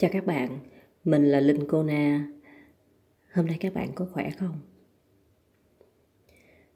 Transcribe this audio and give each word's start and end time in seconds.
Chào 0.00 0.10
các 0.12 0.26
bạn, 0.26 0.58
mình 1.04 1.24
là 1.24 1.40
Linh 1.40 1.64
Cô 1.68 1.82
Na. 1.82 2.28
Hôm 3.32 3.46
nay 3.46 3.56
các 3.60 3.74
bạn 3.74 3.88
có 3.94 4.06
khỏe 4.12 4.30
không? 4.30 4.58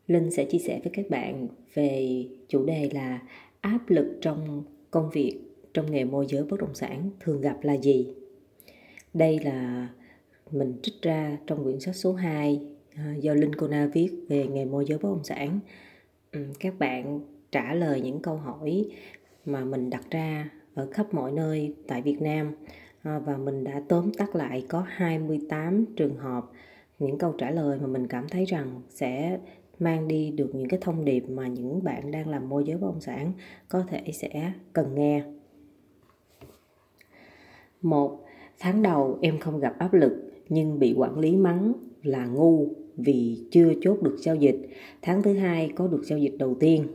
Linh 0.06 0.30
sẽ 0.30 0.44
chia 0.44 0.58
sẻ 0.58 0.80
với 0.84 0.92
các 0.94 1.10
bạn 1.10 1.48
về 1.74 2.24
chủ 2.48 2.64
đề 2.64 2.90
là 2.94 3.22
áp 3.60 3.78
lực 3.86 4.18
trong 4.20 4.64
công 4.90 5.10
việc 5.10 5.40
trong 5.74 5.92
nghề 5.92 6.04
môi 6.04 6.26
giới 6.28 6.44
bất 6.44 6.60
động 6.60 6.74
sản 6.74 7.10
thường 7.20 7.40
gặp 7.40 7.56
là 7.62 7.76
gì? 7.76 8.14
Đây 9.14 9.38
là 9.38 9.88
mình 10.50 10.78
trích 10.82 11.02
ra 11.02 11.38
trong 11.46 11.64
quyển 11.64 11.80
sách 11.80 11.96
số 11.96 12.12
2 12.12 12.60
à, 12.94 13.14
do 13.20 13.34
Linh 13.34 13.54
Cô 13.54 13.68
Na 13.68 13.90
viết 13.94 14.10
về 14.28 14.46
nghề 14.46 14.64
môi 14.64 14.84
giới 14.84 14.98
bất 14.98 15.08
động 15.08 15.24
sản. 15.24 15.60
Các 16.60 16.78
bạn 16.78 17.20
trả 17.52 17.74
lời 17.74 18.00
những 18.00 18.22
câu 18.22 18.36
hỏi 18.36 18.88
mà 19.44 19.64
mình 19.64 19.90
đặt 19.90 20.10
ra 20.10 20.50
ở 20.74 20.88
khắp 20.90 21.14
mọi 21.14 21.32
nơi 21.32 21.74
tại 21.86 22.02
Việt 22.02 22.22
Nam 22.22 22.54
Ờ, 23.02 23.20
và 23.24 23.36
mình 23.36 23.64
đã 23.64 23.82
tóm 23.88 24.12
tắt 24.12 24.36
lại 24.36 24.66
có 24.68 24.84
28 24.88 25.84
trường 25.96 26.16
hợp 26.16 26.50
những 26.98 27.18
câu 27.18 27.32
trả 27.38 27.50
lời 27.50 27.78
mà 27.80 27.86
mình 27.86 28.06
cảm 28.06 28.28
thấy 28.28 28.44
rằng 28.44 28.82
sẽ 28.88 29.38
mang 29.78 30.08
đi 30.08 30.30
được 30.30 30.54
những 30.54 30.68
cái 30.68 30.78
thông 30.82 31.04
điệp 31.04 31.24
mà 31.30 31.46
những 31.46 31.84
bạn 31.84 32.10
đang 32.10 32.28
làm 32.28 32.48
môi 32.48 32.64
giới 32.64 32.76
bất 32.76 32.86
động 32.86 33.00
sản 33.00 33.32
có 33.68 33.84
thể 33.88 34.12
sẽ 34.12 34.52
cần 34.72 34.94
nghe. 34.94 35.22
Một, 37.82 38.24
tháng 38.58 38.82
đầu 38.82 39.18
em 39.22 39.38
không 39.38 39.60
gặp 39.60 39.78
áp 39.78 39.94
lực 39.94 40.12
nhưng 40.48 40.78
bị 40.78 40.94
quản 40.96 41.18
lý 41.18 41.36
mắng 41.36 41.72
là 42.02 42.26
ngu 42.26 42.66
vì 42.96 43.44
chưa 43.50 43.72
chốt 43.80 44.02
được 44.02 44.16
giao 44.18 44.36
dịch. 44.36 44.68
Tháng 45.02 45.22
thứ 45.22 45.34
hai 45.34 45.72
có 45.76 45.86
được 45.86 46.02
giao 46.04 46.18
dịch 46.18 46.34
đầu 46.38 46.56
tiên. 46.60 46.86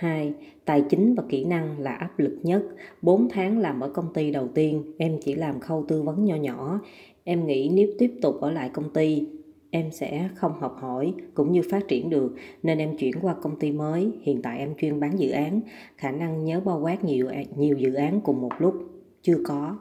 2. 0.00 0.34
Tài 0.64 0.82
chính 0.88 1.14
và 1.14 1.22
kỹ 1.28 1.44
năng 1.44 1.78
là 1.78 1.92
áp 1.92 2.18
lực 2.18 2.38
nhất. 2.42 2.62
4 3.02 3.28
tháng 3.28 3.58
làm 3.58 3.80
ở 3.80 3.88
công 3.88 4.12
ty 4.14 4.30
đầu 4.30 4.48
tiên, 4.48 4.92
em 4.98 5.18
chỉ 5.20 5.34
làm 5.34 5.60
khâu 5.60 5.84
tư 5.88 6.02
vấn 6.02 6.24
nho 6.24 6.36
nhỏ. 6.36 6.80
Em 7.24 7.46
nghĩ 7.46 7.70
nếu 7.74 7.88
tiếp 7.98 8.12
tục 8.22 8.40
ở 8.40 8.50
lại 8.50 8.70
công 8.72 8.92
ty, 8.92 9.26
em 9.70 9.90
sẽ 9.92 10.28
không 10.34 10.52
học 10.60 10.76
hỏi 10.80 11.14
cũng 11.34 11.52
như 11.52 11.62
phát 11.70 11.88
triển 11.88 12.10
được 12.10 12.34
nên 12.62 12.78
em 12.78 12.96
chuyển 12.96 13.14
qua 13.22 13.34
công 13.42 13.58
ty 13.58 13.72
mới. 13.72 14.10
Hiện 14.22 14.42
tại 14.42 14.58
em 14.58 14.74
chuyên 14.78 15.00
bán 15.00 15.18
dự 15.18 15.30
án, 15.30 15.60
khả 15.96 16.10
năng 16.10 16.44
nhớ 16.44 16.60
bao 16.60 16.80
quát 16.80 17.04
nhiều 17.04 17.30
nhiều 17.56 17.76
dự 17.78 17.94
án 17.94 18.20
cùng 18.20 18.40
một 18.40 18.52
lúc 18.58 18.74
chưa 19.22 19.38
có. 19.46 19.78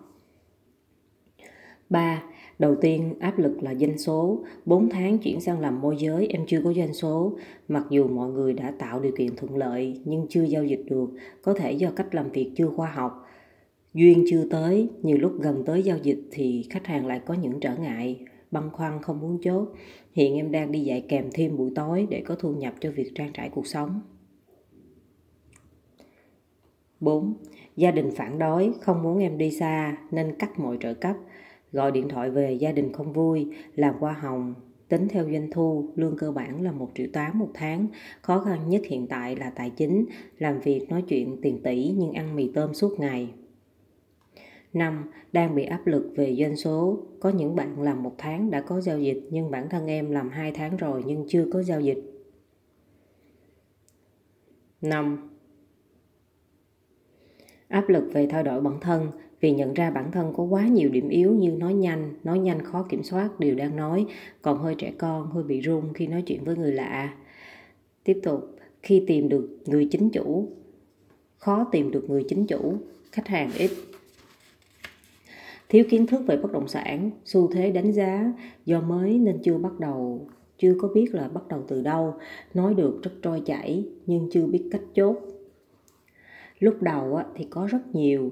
3. 1.89 2.23
Đầu 2.59 2.75
tiên 2.75 3.15
áp 3.19 3.39
lực 3.39 3.63
là 3.63 3.75
doanh 3.75 3.97
số, 3.97 4.43
4 4.65 4.89
tháng 4.89 5.17
chuyển 5.17 5.41
sang 5.41 5.59
làm 5.59 5.81
môi 5.81 5.95
giới 5.99 6.27
em 6.27 6.45
chưa 6.47 6.61
có 6.63 6.73
doanh 6.73 6.93
số, 6.93 7.37
mặc 7.67 7.85
dù 7.89 8.07
mọi 8.07 8.31
người 8.31 8.53
đã 8.53 8.73
tạo 8.79 8.99
điều 8.99 9.11
kiện 9.17 9.35
thuận 9.35 9.57
lợi 9.57 10.01
nhưng 10.05 10.25
chưa 10.29 10.43
giao 10.43 10.63
dịch 10.63 10.81
được, 10.89 11.09
có 11.41 11.53
thể 11.53 11.71
do 11.71 11.91
cách 11.95 12.15
làm 12.15 12.31
việc 12.31 12.51
chưa 12.55 12.67
khoa 12.67 12.91
học. 12.91 13.25
Duyên 13.93 14.25
chưa 14.29 14.45
tới, 14.49 14.89
nhiều 15.01 15.17
lúc 15.17 15.33
gần 15.41 15.63
tới 15.65 15.83
giao 15.83 15.97
dịch 15.97 16.19
thì 16.31 16.65
khách 16.69 16.87
hàng 16.87 17.07
lại 17.07 17.21
có 17.25 17.33
những 17.33 17.59
trở 17.59 17.75
ngại, 17.75 18.25
băn 18.51 18.69
khoăn 18.71 19.01
không 19.01 19.19
muốn 19.19 19.37
chốt. 19.41 19.67
Hiện 20.11 20.35
em 20.35 20.51
đang 20.51 20.71
đi 20.71 20.79
dạy 20.79 21.05
kèm 21.07 21.29
thêm 21.33 21.57
buổi 21.57 21.71
tối 21.75 22.07
để 22.09 22.23
có 22.25 22.35
thu 22.35 22.53
nhập 22.53 22.73
cho 22.79 22.91
việc 22.91 23.11
trang 23.15 23.31
trải 23.33 23.49
cuộc 23.49 23.67
sống. 23.67 24.01
4. 26.99 27.33
Gia 27.75 27.91
đình 27.91 28.11
phản 28.15 28.39
đối, 28.39 28.71
không 28.81 29.03
muốn 29.03 29.19
em 29.19 29.37
đi 29.37 29.51
xa 29.51 29.97
nên 30.11 30.35
cắt 30.39 30.59
mọi 30.59 30.77
trợ 30.79 30.93
cấp. 30.93 31.15
Gọi 31.71 31.91
điện 31.91 32.09
thoại 32.09 32.31
về 32.31 32.53
gia 32.53 32.71
đình 32.71 32.93
không 32.93 33.13
vui, 33.13 33.47
làm 33.75 33.95
qua 33.99 34.13
hồng, 34.13 34.53
tính 34.89 35.07
theo 35.07 35.23
doanh 35.31 35.51
thu, 35.51 35.89
lương 35.95 36.17
cơ 36.17 36.31
bản 36.31 36.61
là 36.61 36.71
1 36.71 36.89
triệu 36.95 37.07
8 37.13 37.39
một 37.39 37.49
tháng. 37.53 37.87
Khó 38.21 38.39
khăn 38.39 38.69
nhất 38.69 38.81
hiện 38.85 39.07
tại 39.07 39.35
là 39.35 39.49
tài 39.49 39.69
chính, 39.69 40.05
làm 40.37 40.59
việc 40.59 40.89
nói 40.89 41.01
chuyện 41.01 41.37
tiền 41.41 41.63
tỷ 41.63 41.93
nhưng 41.97 42.13
ăn 42.13 42.35
mì 42.35 42.51
tôm 42.53 42.73
suốt 42.73 42.99
ngày. 42.99 43.33
5. 44.73 45.03
Đang 45.31 45.55
bị 45.55 45.63
áp 45.63 45.87
lực 45.87 46.13
về 46.15 46.35
doanh 46.39 46.55
số. 46.55 46.99
Có 47.19 47.29
những 47.29 47.55
bạn 47.55 47.81
làm 47.81 48.03
một 48.03 48.15
tháng 48.17 48.51
đã 48.51 48.61
có 48.61 48.81
giao 48.81 48.99
dịch 48.99 49.27
nhưng 49.31 49.51
bản 49.51 49.69
thân 49.69 49.87
em 49.87 50.11
làm 50.11 50.29
2 50.29 50.51
tháng 50.51 50.77
rồi 50.77 51.03
nhưng 51.05 51.25
chưa 51.27 51.47
có 51.53 51.63
giao 51.63 51.81
dịch. 51.81 51.97
5. 54.81 55.29
Áp 57.67 57.89
lực 57.89 58.03
về 58.13 58.27
thay 58.27 58.43
đổi 58.43 58.61
bản 58.61 58.79
thân, 58.81 59.07
vì 59.39 59.51
nhận 59.51 59.73
ra 59.73 59.91
bản 59.91 60.11
thân 60.11 60.33
có 60.37 60.43
quá 60.43 60.67
nhiều 60.67 60.89
điểm 60.89 61.09
yếu 61.09 61.31
như 61.33 61.51
nói 61.51 61.73
nhanh, 61.73 62.13
nói 62.23 62.39
nhanh 62.39 62.63
khó 62.63 62.85
kiểm 62.89 63.03
soát 63.03 63.39
điều 63.39 63.55
đang 63.55 63.75
nói, 63.75 64.05
còn 64.41 64.57
hơi 64.57 64.75
trẻ 64.75 64.91
con, 64.97 65.31
hơi 65.31 65.43
bị 65.43 65.59
run 65.59 65.93
khi 65.93 66.07
nói 66.07 66.21
chuyện 66.21 66.43
với 66.43 66.55
người 66.57 66.71
lạ. 66.71 67.13
Tiếp 68.03 68.19
tục, 68.23 68.55
khi 68.83 69.03
tìm 69.07 69.29
được 69.29 69.59
người 69.65 69.87
chính 69.91 70.09
chủ, 70.09 70.47
khó 71.37 71.67
tìm 71.71 71.91
được 71.91 72.09
người 72.09 72.23
chính 72.27 72.47
chủ, 72.47 72.73
khách 73.11 73.27
hàng 73.27 73.51
ít. 73.57 73.71
Thiếu 75.69 75.83
kiến 75.89 76.07
thức 76.07 76.21
về 76.27 76.37
bất 76.37 76.51
động 76.51 76.67
sản, 76.67 77.11
xu 77.25 77.47
thế 77.53 77.71
đánh 77.71 77.91
giá, 77.91 78.33
do 78.65 78.81
mới 78.81 79.17
nên 79.17 79.39
chưa 79.43 79.57
bắt 79.57 79.79
đầu, 79.79 80.27
chưa 80.57 80.75
có 80.81 80.87
biết 80.87 81.15
là 81.15 81.27
bắt 81.27 81.47
đầu 81.47 81.63
từ 81.67 81.81
đâu, 81.81 82.13
nói 82.53 82.73
được 82.73 82.99
rất 83.03 83.11
trôi 83.21 83.41
chảy 83.45 83.85
nhưng 84.05 84.29
chưa 84.31 84.45
biết 84.45 84.63
cách 84.71 84.81
chốt. 84.95 85.15
Lúc 86.59 86.81
đầu 86.81 87.19
thì 87.35 87.47
có 87.49 87.67
rất 87.71 87.95
nhiều 87.95 88.31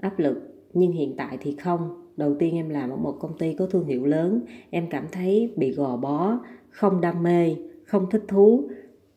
áp 0.00 0.18
lực, 0.18 0.36
nhưng 0.72 0.92
hiện 0.92 1.14
tại 1.16 1.38
thì 1.40 1.56
không. 1.56 2.04
Đầu 2.16 2.36
tiên 2.38 2.54
em 2.54 2.68
làm 2.68 2.90
ở 2.90 2.96
một 2.96 3.16
công 3.20 3.38
ty 3.38 3.54
có 3.54 3.66
thương 3.66 3.86
hiệu 3.86 4.06
lớn, 4.06 4.40
em 4.70 4.86
cảm 4.90 5.06
thấy 5.12 5.52
bị 5.56 5.72
gò 5.72 5.96
bó, 5.96 6.38
không 6.70 7.00
đam 7.00 7.22
mê, 7.22 7.56
không 7.84 8.10
thích 8.10 8.24
thú. 8.28 8.68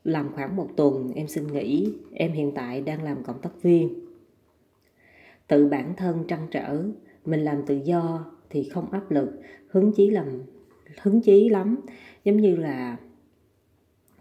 Làm 0.04 0.30
khoảng 0.34 0.56
một 0.56 0.68
tuần, 0.76 1.12
em 1.16 1.28
xin 1.28 1.48
nghỉ. 1.48 1.94
Em 2.14 2.32
hiện 2.32 2.52
tại 2.56 2.82
đang 2.82 3.04
làm 3.04 3.24
cộng 3.24 3.42
tác 3.42 3.62
viên. 3.62 4.06
Tự 5.48 5.68
bản 5.68 5.94
thân 5.98 6.24
trăn 6.28 6.48
trở, 6.52 6.84
mình 7.26 7.40
làm 7.40 7.66
tự 7.66 7.80
do 7.84 8.26
thì 8.50 8.64
không 8.64 8.92
áp 8.92 9.12
lực, 9.12 9.30
hứng 9.68 9.92
chí 9.92 10.10
làm, 10.10 10.26
hứng 11.02 11.22
chí 11.22 11.50
lắm. 11.50 11.76
Giống 12.24 12.38
như 12.38 12.56
là 12.56 12.98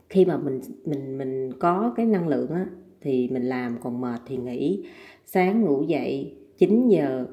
khi 0.09 0.25
mà 0.25 0.37
mình 0.39 0.61
mình 0.85 1.19
mình 1.19 1.53
có 1.59 1.93
cái 1.97 2.07
năng 2.07 2.29
lượng 2.29 2.51
á, 2.51 2.67
thì 3.01 3.29
mình 3.29 3.43
làm, 3.43 3.79
còn 3.83 4.01
mệt 4.01 4.21
thì 4.27 4.37
nghỉ. 4.37 4.85
Sáng 5.27 5.63
ngủ 5.63 5.83
dậy 5.83 6.37
9 6.61 6.89
giờ 6.89 7.27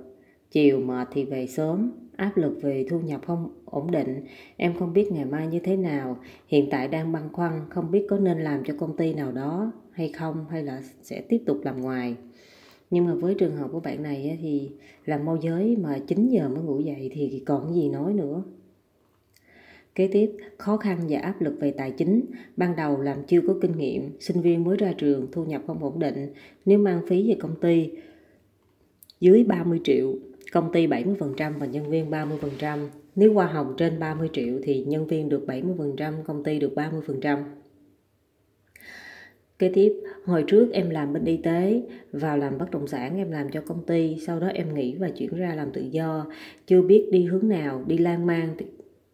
chiều 0.52 0.80
mệt 0.80 1.08
thì 1.12 1.26
về 1.26 1.48
sớm. 1.48 1.92
Áp 2.16 2.38
lực 2.38 2.60
về 2.62 2.86
thu 2.90 3.00
nhập 3.00 3.22
không 3.28 3.50
ổn 3.66 3.92
định. 3.92 4.22
Em 4.58 4.74
không 4.80 4.94
biết 4.94 5.12
ngày 5.12 5.26
mai 5.26 5.48
như 5.48 5.60
thế 5.60 5.78
nào. 5.78 6.18
Hiện 6.48 6.68
tại 6.72 6.88
đang 6.88 7.12
băn 7.12 7.24
khoăn 7.32 7.62
không 7.70 7.92
biết 7.92 8.06
có 8.10 8.18
nên 8.18 8.40
làm 8.40 8.64
cho 8.66 8.74
công 8.80 8.98
ty 8.98 9.14
nào 9.14 9.32
đó 9.32 9.72
hay 9.92 10.10
không 10.10 10.46
hay 10.50 10.64
là 10.64 10.82
sẽ 11.02 11.22
tiếp 11.22 11.42
tục 11.46 11.58
làm 11.64 11.82
ngoài. 11.82 12.16
Nhưng 12.90 13.06
mà 13.06 13.14
với 13.14 13.34
trường 13.34 13.56
hợp 13.56 13.68
của 13.72 13.80
bạn 13.80 14.04
này 14.04 14.38
thì 14.42 14.70
làm 15.06 15.26
môi 15.26 15.40
giới 15.42 15.76
mà 15.76 16.00
9 16.08 16.30
giờ 16.30 16.50
mới 16.50 16.64
ngủ 16.64 16.80
dậy 16.80 17.12
thì 17.14 17.44
còn 17.46 17.74
gì 17.74 17.90
nói 17.90 18.14
nữa. 18.14 18.44
Kế 19.96 20.08
tiếp, 20.08 20.32
khó 20.58 20.78
khăn 20.78 21.00
và 21.10 21.20
áp 21.20 21.42
lực 21.42 21.58
về 21.60 21.72
tài 21.72 21.92
chính. 21.92 22.26
Ban 22.58 22.76
đầu 22.76 23.02
làm 23.02 23.24
chưa 23.28 23.42
có 23.48 23.56
kinh 23.62 23.78
nghiệm, 23.78 24.10
sinh 24.20 24.42
viên 24.42 24.64
mới 24.64 24.78
ra 24.78 24.94
trường, 24.98 25.28
thu 25.32 25.46
nhập 25.46 25.62
không 25.68 25.84
ổn 25.84 26.00
định. 26.00 26.34
Nếu 26.66 26.80
mang 26.80 27.02
phí 27.08 27.30
về 27.30 27.36
công 27.40 27.56
ty, 27.62 27.90
dưới 29.20 29.44
30 29.44 29.80
triệu, 29.84 30.14
công 30.52 30.72
ty 30.72 30.88
70% 30.88 31.60
và 31.60 31.66
nhân 31.66 31.90
viên 31.90 32.12
30%. 32.12 32.88
Nếu 33.16 33.34
hoa 33.34 33.46
hồng 33.46 33.74
trên 33.78 34.00
30 34.00 34.30
triệu 34.34 34.60
thì 34.64 34.84
nhân 34.84 35.08
viên 35.08 35.30
được 35.30 35.46
70%, 35.48 36.24
công 36.24 36.44
ty 36.44 36.60
được 36.60 36.74
30%. 36.76 37.44
Kế 39.60 39.72
tiếp, 39.74 39.94
hồi 40.26 40.44
trước 40.48 40.72
em 40.74 40.90
làm 40.90 41.14
bên 41.14 41.26
y 41.26 41.38
tế, 41.38 41.82
vào 42.12 42.38
làm 42.38 42.58
bất 42.58 42.72
động 42.72 42.88
sản 42.88 43.18
em 43.18 43.32
làm 43.32 43.50
cho 43.50 43.62
công 43.62 43.86
ty, 43.86 44.18
sau 44.26 44.40
đó 44.40 44.48
em 44.48 44.74
nghỉ 44.74 44.96
và 44.96 45.10
chuyển 45.10 45.36
ra 45.36 45.56
làm 45.56 45.72
tự 45.72 45.82
do, 45.82 46.26
chưa 46.68 46.82
biết 46.82 47.08
đi 47.12 47.26
hướng 47.26 47.48
nào, 47.50 47.84
đi 47.88 47.98
lan 47.98 48.26
man 48.26 48.56
thì 48.58 48.66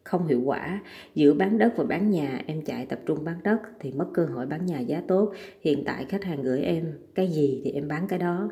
không 0.03 0.27
hiệu 0.27 0.41
quả. 0.45 0.81
Giữa 1.15 1.33
bán 1.33 1.57
đất 1.57 1.73
và 1.77 1.83
bán 1.83 2.09
nhà 2.09 2.41
em 2.45 2.61
chạy 2.61 2.85
tập 2.85 2.99
trung 3.05 3.23
bán 3.23 3.37
đất 3.43 3.59
thì 3.79 3.91
mất 3.91 4.07
cơ 4.13 4.25
hội 4.25 4.45
bán 4.45 4.65
nhà 4.65 4.79
giá 4.79 5.01
tốt. 5.07 5.33
Hiện 5.61 5.83
tại 5.85 6.05
khách 6.09 6.23
hàng 6.23 6.41
gửi 6.43 6.61
em 6.61 6.93
cái 7.15 7.27
gì 7.27 7.61
thì 7.63 7.71
em 7.71 7.87
bán 7.87 8.07
cái 8.07 8.19
đó. 8.19 8.49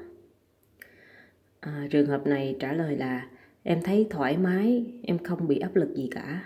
À, 1.62 1.88
trường 1.90 2.08
hợp 2.08 2.28
này 2.28 2.56
trả 2.60 2.74
lời 2.74 2.98
là 2.98 3.28
em 3.64 3.82
thấy 3.84 4.08
thoải 4.10 4.38
mái, 4.38 4.86
em 5.04 5.18
không 5.18 5.48
bị 5.48 5.60
áp 5.60 5.76
lực 5.76 5.96
gì 5.96 6.08
cả. 6.12 6.44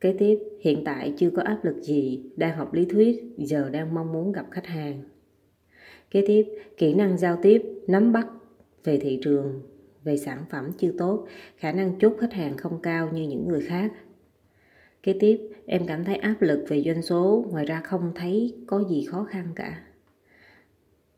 Kế 0.00 0.14
tiếp, 0.18 0.38
hiện 0.60 0.82
tại 0.84 1.14
chưa 1.16 1.30
có 1.30 1.42
áp 1.42 1.64
lực 1.64 1.76
gì, 1.82 2.22
đang 2.36 2.56
học 2.56 2.74
lý 2.74 2.84
thuyết, 2.84 3.22
giờ 3.38 3.70
đang 3.70 3.94
mong 3.94 4.12
muốn 4.12 4.32
gặp 4.32 4.46
khách 4.50 4.66
hàng. 4.66 5.02
Kế 6.10 6.24
tiếp, 6.26 6.46
kỹ 6.76 6.94
năng 6.94 7.18
giao 7.18 7.38
tiếp, 7.42 7.62
nắm 7.88 8.12
bắt 8.12 8.26
về 8.84 8.98
thị 8.98 9.18
trường, 9.22 9.62
về 10.04 10.16
sản 10.16 10.44
phẩm 10.50 10.70
chưa 10.78 10.92
tốt, 10.98 11.26
khả 11.56 11.72
năng 11.72 11.98
chốt 11.98 12.16
khách 12.20 12.32
hàng 12.32 12.56
không 12.56 12.82
cao 12.82 13.10
như 13.12 13.22
những 13.28 13.48
người 13.48 13.60
khác. 13.60 13.92
Kế 15.02 15.16
tiếp, 15.20 15.40
em 15.66 15.86
cảm 15.86 16.04
thấy 16.04 16.16
áp 16.16 16.36
lực 16.40 16.64
về 16.68 16.82
doanh 16.82 17.02
số, 17.02 17.44
ngoài 17.50 17.64
ra 17.64 17.80
không 17.80 18.12
thấy 18.14 18.54
có 18.66 18.84
gì 18.90 19.04
khó 19.04 19.24
khăn 19.24 19.46
cả. 19.54 19.85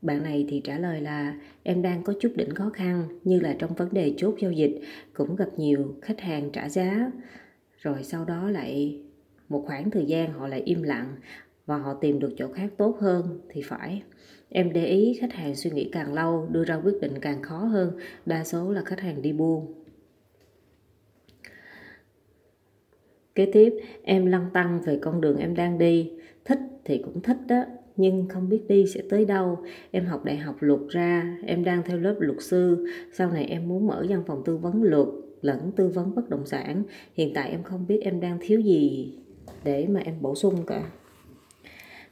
Bạn 0.03 0.23
này 0.23 0.47
thì 0.49 0.61
trả 0.65 0.79
lời 0.79 1.01
là 1.01 1.35
em 1.63 1.83
đang 1.83 2.03
có 2.03 2.13
chút 2.21 2.33
đỉnh 2.37 2.55
khó 2.55 2.71
khăn 2.75 3.09
như 3.25 3.41
là 3.41 3.57
trong 3.59 3.75
vấn 3.75 3.95
đề 3.95 4.15
chốt 4.17 4.35
giao 4.41 4.53
dịch 4.53 4.81
cũng 5.13 5.37
gặp 5.37 5.49
nhiều 5.57 5.95
khách 6.03 6.21
hàng 6.21 6.51
trả 6.53 6.69
giá 6.69 7.11
rồi 7.81 8.03
sau 8.03 8.25
đó 8.25 8.51
lại 8.51 9.03
một 9.49 9.65
khoảng 9.67 9.91
thời 9.91 10.07
gian 10.07 10.33
họ 10.33 10.49
lại 10.49 10.61
im 10.61 10.83
lặng 10.83 11.17
và 11.67 11.77
họ 11.77 11.95
tìm 11.95 12.19
được 12.19 12.35
chỗ 12.37 12.53
khác 12.53 12.73
tốt 12.77 12.97
hơn 13.01 13.41
thì 13.49 13.63
phải 13.63 14.03
Em 14.51 14.73
để 14.73 14.87
ý 14.87 15.19
khách 15.21 15.33
hàng 15.33 15.55
suy 15.55 15.71
nghĩ 15.71 15.89
càng 15.93 16.15
lâu, 16.15 16.49
đưa 16.51 16.65
ra 16.65 16.75
quyết 16.75 17.01
định 17.01 17.13
càng 17.21 17.43
khó 17.43 17.59
hơn, 17.59 17.99
đa 18.27 18.45
số 18.45 18.73
là 18.73 18.83
khách 18.85 19.01
hàng 19.01 19.23
đi 19.23 19.33
buông. 19.33 19.75
Kế 23.35 23.51
tiếp, 23.53 23.75
em 24.03 24.27
lăn 24.27 24.51
tăng 24.53 24.81
về 24.81 24.99
con 25.03 25.21
đường 25.21 25.39
em 25.39 25.55
đang 25.55 25.79
đi. 25.79 26.13
Thích 26.45 26.59
thì 26.85 27.03
cũng 27.05 27.21
thích 27.23 27.37
đó, 27.49 27.65
nhưng 27.99 28.29
không 28.29 28.49
biết 28.49 28.61
đi 28.69 28.87
sẽ 28.87 29.03
tới 29.11 29.25
đâu. 29.25 29.59
Em 29.91 30.07
học 30.07 30.25
đại 30.25 30.37
học 30.37 30.57
luật 30.61 30.81
ra, 30.89 31.39
em 31.47 31.65
đang 31.65 31.83
theo 31.83 31.99
lớp 31.99 32.15
luật 32.19 32.43
sư. 32.43 32.87
Sau 33.13 33.31
này 33.31 33.45
em 33.45 33.69
muốn 33.69 33.87
mở 33.87 34.07
văn 34.09 34.23
phòng 34.27 34.43
tư 34.45 34.57
vấn 34.57 34.83
luật, 34.83 35.09
lẫn 35.43 35.73
tư 35.77 35.89
vấn 35.89 36.15
bất 36.15 36.31
động 36.31 36.47
sản. 36.47 36.83
Hiện 37.15 37.33
tại 37.35 37.51
em 37.51 37.63
không 37.63 37.87
biết 37.87 38.01
em 38.03 38.21
đang 38.21 38.39
thiếu 38.41 38.61
gì 38.61 39.13
để 39.65 39.87
mà 39.87 40.01
em 40.01 40.15
bổ 40.21 40.35
sung 40.35 40.67
cả. 40.67 40.91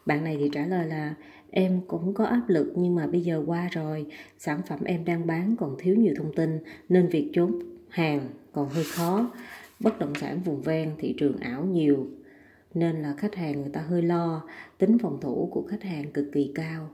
Bạn 0.07 0.25
này 0.25 0.37
thì 0.41 0.51
trả 0.53 0.67
lời 0.67 0.87
là 0.87 1.15
em 1.51 1.81
cũng 1.87 2.15
có 2.15 2.25
áp 2.25 2.43
lực 2.49 2.73
nhưng 2.77 2.95
mà 2.95 3.07
bây 3.07 3.21
giờ 3.21 3.43
qua 3.47 3.69
rồi, 3.73 4.07
sản 4.39 4.61
phẩm 4.69 4.79
em 4.85 5.05
đang 5.05 5.27
bán 5.27 5.57
còn 5.59 5.77
thiếu 5.79 5.97
nhiều 5.97 6.15
thông 6.17 6.33
tin 6.35 6.59
nên 6.89 7.09
việc 7.09 7.31
chốt 7.33 7.51
hàng 7.89 8.21
còn 8.53 8.69
hơi 8.69 8.85
khó. 8.85 9.31
Bất 9.81 9.99
động 9.99 10.15
sản 10.15 10.41
vùng 10.45 10.63
ven 10.63 10.91
thị 10.99 11.15
trường 11.19 11.37
ảo 11.37 11.65
nhiều 11.65 12.07
nên 12.77 13.03
là 13.03 13.15
khách 13.19 13.35
hàng 13.35 13.61
người 13.61 13.71
ta 13.73 13.81
hơi 13.81 14.03
lo, 14.03 14.43
tính 14.79 14.99
phòng 14.99 15.19
thủ 15.21 15.49
của 15.53 15.63
khách 15.69 15.83
hàng 15.83 16.13
cực 16.13 16.27
kỳ 16.33 16.53
cao. 16.55 16.89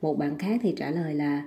Một 0.00 0.18
bạn 0.18 0.38
khác 0.38 0.60
thì 0.62 0.74
trả 0.76 0.90
lời 0.90 1.14
là 1.14 1.42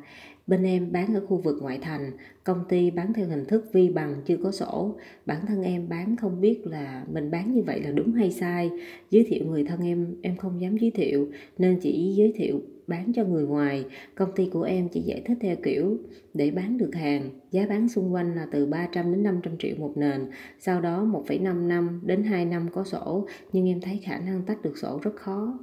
Bên 0.47 0.63
em 0.63 0.91
bán 0.91 1.15
ở 1.15 1.25
khu 1.25 1.37
vực 1.37 1.57
ngoại 1.61 1.77
thành, 1.81 2.11
công 2.43 2.63
ty 2.69 2.91
bán 2.91 3.13
theo 3.13 3.27
hình 3.27 3.45
thức 3.45 3.65
vi 3.73 3.89
bằng 3.89 4.21
chưa 4.25 4.37
có 4.37 4.51
sổ. 4.51 4.95
Bản 5.25 5.45
thân 5.45 5.63
em 5.63 5.89
bán 5.89 6.15
không 6.15 6.41
biết 6.41 6.67
là 6.67 7.05
mình 7.13 7.31
bán 7.31 7.53
như 7.53 7.61
vậy 7.61 7.81
là 7.83 7.91
đúng 7.91 8.13
hay 8.13 8.31
sai. 8.31 8.71
Giới 9.11 9.23
thiệu 9.23 9.45
người 9.45 9.63
thân 9.63 9.81
em, 9.81 10.15
em 10.21 10.37
không 10.37 10.61
dám 10.61 10.77
giới 10.77 10.91
thiệu, 10.91 11.27
nên 11.57 11.79
chỉ 11.81 12.13
giới 12.17 12.33
thiệu 12.35 12.61
bán 12.91 13.11
cho 13.13 13.23
người 13.23 13.43
ngoài. 13.43 13.85
Công 14.15 14.31
ty 14.35 14.49
của 14.53 14.63
em 14.63 14.89
chỉ 14.89 15.01
giải 15.01 15.21
thích 15.25 15.37
theo 15.41 15.55
kiểu 15.63 15.97
để 16.33 16.51
bán 16.51 16.77
được 16.77 16.95
hàng, 16.95 17.29
giá 17.51 17.65
bán 17.69 17.89
xung 17.89 18.13
quanh 18.13 18.35
là 18.35 18.47
từ 18.51 18.65
300 18.65 19.11
đến 19.11 19.23
500 19.23 19.57
triệu 19.57 19.75
một 19.77 19.93
nền. 19.95 20.29
Sau 20.59 20.81
đó 20.81 21.03
1,5 21.27 21.67
năm 21.67 22.01
đến 22.05 22.23
2 22.23 22.45
năm 22.45 22.67
có 22.73 22.83
sổ, 22.83 23.27
nhưng 23.51 23.67
em 23.67 23.81
thấy 23.81 23.99
khả 24.03 24.19
năng 24.19 24.41
tách 24.45 24.61
được 24.61 24.77
sổ 24.77 24.99
rất 25.03 25.15
khó. 25.15 25.59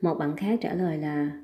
Một 0.00 0.14
bạn 0.14 0.36
khác 0.36 0.58
trả 0.62 0.74
lời 0.74 0.98
là 0.98 1.40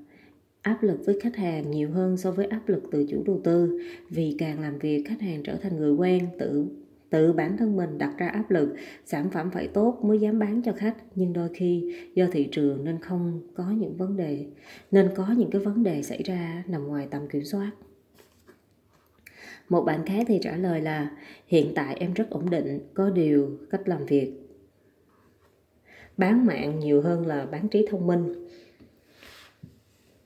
áp 0.62 0.82
lực 0.82 1.00
với 1.06 1.20
khách 1.20 1.36
hàng 1.36 1.70
nhiều 1.70 1.90
hơn 1.90 2.16
so 2.16 2.30
với 2.30 2.46
áp 2.46 2.68
lực 2.68 2.82
từ 2.92 3.06
chủ 3.10 3.22
đầu 3.26 3.40
tư 3.44 3.80
vì 4.10 4.36
càng 4.38 4.60
làm 4.60 4.78
việc 4.78 5.04
khách 5.08 5.20
hàng 5.20 5.42
trở 5.42 5.56
thành 5.56 5.76
người 5.76 5.92
quen 5.92 6.28
tự 6.38 6.66
tự 7.14 7.32
bản 7.32 7.56
thân 7.56 7.76
mình 7.76 7.98
đặt 7.98 8.14
ra 8.18 8.28
áp 8.28 8.50
lực 8.50 8.74
sản 9.04 9.30
phẩm 9.30 9.50
phải 9.50 9.68
tốt 9.68 9.98
mới 10.02 10.18
dám 10.18 10.38
bán 10.38 10.62
cho 10.62 10.72
khách. 10.72 10.96
Nhưng 11.14 11.32
đôi 11.32 11.48
khi 11.54 11.94
do 12.14 12.26
thị 12.32 12.48
trường 12.52 12.84
nên 12.84 13.00
không 13.00 13.40
có 13.54 13.70
những 13.70 13.96
vấn 13.96 14.16
đề 14.16 14.46
nên 14.90 15.10
có 15.14 15.34
những 15.38 15.50
cái 15.50 15.60
vấn 15.60 15.82
đề 15.82 16.02
xảy 16.02 16.22
ra 16.22 16.64
nằm 16.66 16.86
ngoài 16.86 17.08
tầm 17.10 17.28
kiểm 17.28 17.44
soát. 17.44 17.70
Một 19.68 19.84
bạn 19.84 20.06
khác 20.06 20.24
thì 20.28 20.38
trả 20.42 20.56
lời 20.56 20.80
là 20.80 21.10
hiện 21.46 21.72
tại 21.74 21.96
em 22.00 22.14
rất 22.14 22.30
ổn 22.30 22.50
định 22.50 22.80
có 22.94 23.10
điều 23.10 23.58
cách 23.70 23.88
làm 23.88 24.06
việc 24.06 24.32
bán 26.16 26.46
mạng 26.46 26.78
nhiều 26.78 27.02
hơn 27.02 27.26
là 27.26 27.46
bán 27.46 27.68
trí 27.68 27.86
thông 27.90 28.06
minh. 28.06 28.48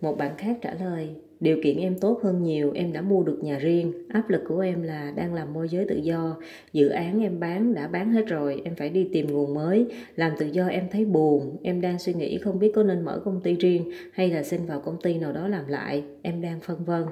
Một 0.01 0.19
bạn 0.19 0.37
khác 0.39 0.59
trả 0.63 0.75
lời, 0.75 1.15
điều 1.41 1.57
kiện 1.63 1.79
em 1.79 1.99
tốt 1.99 2.21
hơn 2.23 2.43
nhiều, 2.43 2.73
em 2.75 2.93
đã 2.93 3.01
mua 3.01 3.23
được 3.23 3.39
nhà 3.43 3.59
riêng. 3.59 3.93
Áp 4.09 4.31
lực 4.31 4.43
của 4.49 4.59
em 4.59 4.83
là 4.83 5.13
đang 5.17 5.35
làm 5.35 5.53
môi 5.53 5.69
giới 5.69 5.85
tự 5.89 5.97
do. 5.97 6.37
Dự 6.73 6.89
án 6.89 7.23
em 7.23 7.41
bán 7.41 7.75
đã 7.75 7.89
bán 7.89 8.13
hết 8.13 8.27
rồi, 8.27 8.63
em 8.65 8.75
phải 8.75 8.89
đi 8.89 9.09
tìm 9.13 9.27
nguồn 9.33 9.55
mới. 9.55 9.87
Làm 10.17 10.33
tự 10.39 10.47
do 10.47 10.67
em 10.67 10.85
thấy 10.91 11.05
buồn, 11.05 11.57
em 11.63 11.81
đang 11.81 11.99
suy 11.99 12.15
nghĩ 12.15 12.39
không 12.39 12.59
biết 12.59 12.73
có 12.75 12.83
nên 12.83 13.05
mở 13.05 13.23
công 13.25 13.41
ty 13.41 13.55
riêng 13.55 13.91
hay 14.13 14.31
là 14.31 14.43
xin 14.43 14.67
vào 14.67 14.81
công 14.81 14.97
ty 15.03 15.19
nào 15.19 15.33
đó 15.33 15.49
làm 15.49 15.69
lại. 15.69 16.05
Em 16.23 16.41
đang 16.41 16.61
phân 16.61 16.85
vân. 16.85 17.05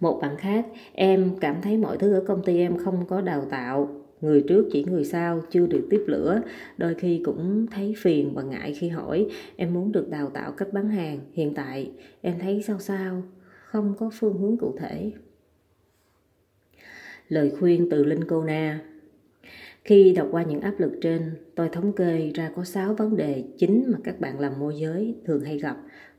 Một 0.00 0.18
bạn 0.22 0.36
khác, 0.36 0.66
em 0.92 1.30
cảm 1.40 1.56
thấy 1.62 1.76
mọi 1.76 1.98
thứ 1.98 2.14
ở 2.14 2.24
công 2.26 2.42
ty 2.42 2.58
em 2.58 2.76
không 2.84 3.06
có 3.08 3.20
đào 3.20 3.44
tạo, 3.50 3.88
người 4.20 4.44
trước 4.48 4.68
chỉ 4.72 4.84
người 4.84 5.04
sau, 5.04 5.42
chưa 5.50 5.66
được 5.66 5.86
tiếp 5.90 6.04
lửa. 6.06 6.40
Đôi 6.78 6.94
khi 6.94 7.20
cũng 7.24 7.66
thấy 7.70 7.94
phiền 7.98 8.34
và 8.34 8.42
ngại 8.42 8.74
khi 8.78 8.88
hỏi, 8.88 9.26
em 9.56 9.74
muốn 9.74 9.92
được 9.92 10.08
đào 10.08 10.30
tạo 10.30 10.52
cách 10.52 10.72
bán 10.72 10.88
hàng, 10.88 11.20
hiện 11.32 11.54
tại 11.54 11.90
em 12.20 12.38
thấy 12.38 12.62
sao 12.62 12.78
sao? 12.78 13.22
Không 13.64 13.94
có 13.98 14.10
phương 14.18 14.38
hướng 14.38 14.56
cụ 14.56 14.74
thể. 14.78 15.12
Lời 17.28 17.52
khuyên 17.58 17.88
từ 17.90 18.04
linh 18.04 18.24
cô 18.28 18.44
na. 18.44 18.80
Khi 19.84 20.12
đọc 20.12 20.28
qua 20.30 20.42
những 20.42 20.60
áp 20.60 20.80
lực 20.80 20.92
trên, 21.02 21.30
tôi 21.54 21.68
thống 21.68 21.92
kê 21.92 22.30
ra 22.34 22.50
có 22.56 22.64
6 22.64 22.94
vấn 22.94 23.16
đề 23.16 23.44
chính 23.58 23.84
mà 23.92 23.98
các 24.04 24.20
bạn 24.20 24.40
làm 24.40 24.58
môi 24.58 24.74
giới 24.76 25.14
thường 25.24 25.44
hay 25.44 25.58
gặp 25.58 25.76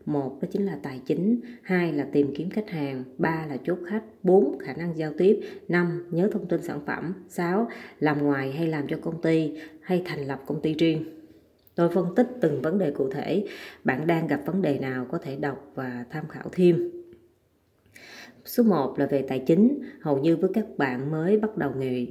một 0.08 0.38
đó 0.42 0.48
chính 0.52 0.66
là 0.66 0.78
tài 0.84 1.02
chính 1.06 1.40
hai 1.62 1.94
là 1.94 2.08
tìm 2.12 2.34
kiếm 2.36 2.50
khách 2.50 2.70
hàng 2.70 3.04
ba 3.18 3.46
là 3.50 3.58
chốt 3.64 3.78
khách 3.90 4.04
bốn 4.24 4.60
khả 4.60 4.74
năng 4.74 4.98
giao 4.98 5.14
tiếp 5.18 5.40
năm 5.68 6.04
nhớ 6.12 6.30
thông 6.32 6.48
tin 6.48 6.62
sản 6.62 6.80
phẩm 6.86 7.14
sáu 7.30 7.68
làm 8.00 8.24
ngoài 8.24 8.52
hay 8.52 8.68
làm 8.68 8.88
cho 8.88 8.98
công 9.02 9.22
ty 9.22 9.54
hay 9.82 10.02
thành 10.06 10.28
lập 10.28 10.44
công 10.46 10.62
ty 10.62 10.74
riêng. 10.74 11.04
Tôi 11.76 11.90
phân 11.90 12.16
tích 12.16 12.28
từng 12.42 12.62
vấn 12.62 12.78
đề 12.78 12.92
cụ 12.92 13.10
thể 13.10 13.46
bạn 13.84 14.08
đang 14.08 14.28
gặp 14.28 14.42
vấn 14.46 14.62
đề 14.62 14.80
nào 14.80 15.06
có 15.12 15.18
thể 15.18 15.36
đọc 15.36 15.72
và 15.76 16.06
tham 16.10 16.28
khảo 16.28 16.46
thêm. 16.52 16.92
Số 18.46 18.64
1 18.64 19.00
là 19.00 19.06
về 19.06 19.26
tài 19.28 19.40
chính, 19.40 19.80
hầu 20.02 20.18
như 20.18 20.38
với 20.38 20.50
các 20.54 20.66
bạn 20.78 21.12
mới 21.12 21.38
bắt 21.38 21.58
đầu 21.58 21.72
nghề 21.78 22.08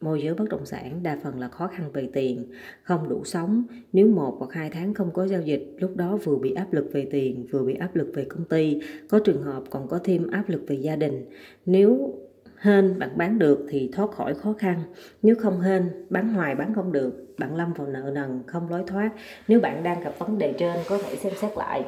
Môi 0.00 0.22
giới 0.22 0.34
bất 0.34 0.48
động 0.50 0.66
sản 0.66 1.02
đa 1.02 1.18
phần 1.22 1.40
là 1.40 1.48
khó 1.48 1.66
khăn 1.66 1.90
về 1.92 2.08
tiền, 2.12 2.46
không 2.82 3.08
đủ 3.08 3.24
sống. 3.24 3.64
Nếu 3.92 4.08
một 4.08 4.36
hoặc 4.38 4.52
hai 4.52 4.70
tháng 4.70 4.94
không 4.94 5.10
có 5.10 5.26
giao 5.26 5.40
dịch, 5.42 5.76
lúc 5.78 5.96
đó 5.96 6.18
vừa 6.24 6.36
bị 6.36 6.54
áp 6.54 6.72
lực 6.72 6.90
về 6.92 7.08
tiền, 7.10 7.46
vừa 7.50 7.62
bị 7.62 7.74
áp 7.74 7.96
lực 7.96 8.10
về 8.14 8.24
công 8.24 8.44
ty. 8.44 8.80
Có 9.10 9.18
trường 9.18 9.42
hợp 9.42 9.62
còn 9.70 9.88
có 9.88 9.98
thêm 10.04 10.30
áp 10.30 10.44
lực 10.48 10.62
về 10.66 10.76
gia 10.76 10.96
đình. 10.96 11.30
Nếu 11.66 12.14
hên 12.58 12.98
bạn 12.98 13.10
bán 13.16 13.38
được 13.38 13.66
thì 13.70 13.90
thoát 13.92 14.10
khỏi 14.10 14.34
khó 14.34 14.54
khăn. 14.58 14.82
Nếu 15.22 15.34
không 15.38 15.60
hên, 15.60 16.06
bán 16.10 16.28
hoài 16.28 16.54
bán 16.54 16.74
không 16.74 16.92
được, 16.92 17.34
bạn 17.38 17.56
lâm 17.56 17.72
vào 17.72 17.86
nợ 17.86 18.10
nần, 18.14 18.42
không 18.46 18.70
lối 18.70 18.82
thoát. 18.86 19.10
Nếu 19.48 19.60
bạn 19.60 19.82
đang 19.82 20.00
gặp 20.00 20.18
vấn 20.18 20.38
đề 20.38 20.54
trên, 20.58 20.76
có 20.88 20.98
thể 20.98 21.16
xem 21.16 21.32
xét 21.40 21.56
lại. 21.56 21.84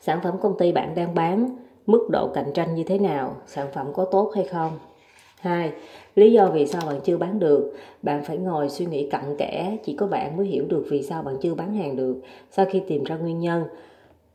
Sản 0.00 0.20
phẩm 0.22 0.34
công 0.40 0.58
ty 0.58 0.72
bạn 0.72 0.94
đang 0.94 1.14
bán, 1.14 1.56
mức 1.86 2.08
độ 2.12 2.32
cạnh 2.34 2.52
tranh 2.54 2.74
như 2.74 2.84
thế 2.86 2.98
nào, 2.98 3.42
sản 3.46 3.66
phẩm 3.74 3.92
có 3.94 4.08
tốt 4.12 4.32
hay 4.34 4.48
không? 4.52 4.78
2. 5.40 5.72
Lý 6.16 6.32
do 6.32 6.50
vì 6.54 6.66
sao 6.66 6.82
bạn 6.86 7.00
chưa 7.04 7.16
bán 7.16 7.38
được? 7.38 7.72
Bạn 8.02 8.24
phải 8.24 8.38
ngồi 8.38 8.68
suy 8.68 8.86
nghĩ 8.86 9.08
cặn 9.10 9.36
kẽ, 9.38 9.76
chỉ 9.84 9.94
có 9.94 10.06
bạn 10.06 10.36
mới 10.36 10.46
hiểu 10.46 10.64
được 10.68 10.84
vì 10.90 11.02
sao 11.02 11.22
bạn 11.22 11.36
chưa 11.40 11.54
bán 11.54 11.74
hàng 11.74 11.96
được. 11.96 12.16
Sau 12.50 12.66
khi 12.70 12.82
tìm 12.88 13.04
ra 13.04 13.16
nguyên 13.16 13.38
nhân, 13.38 13.64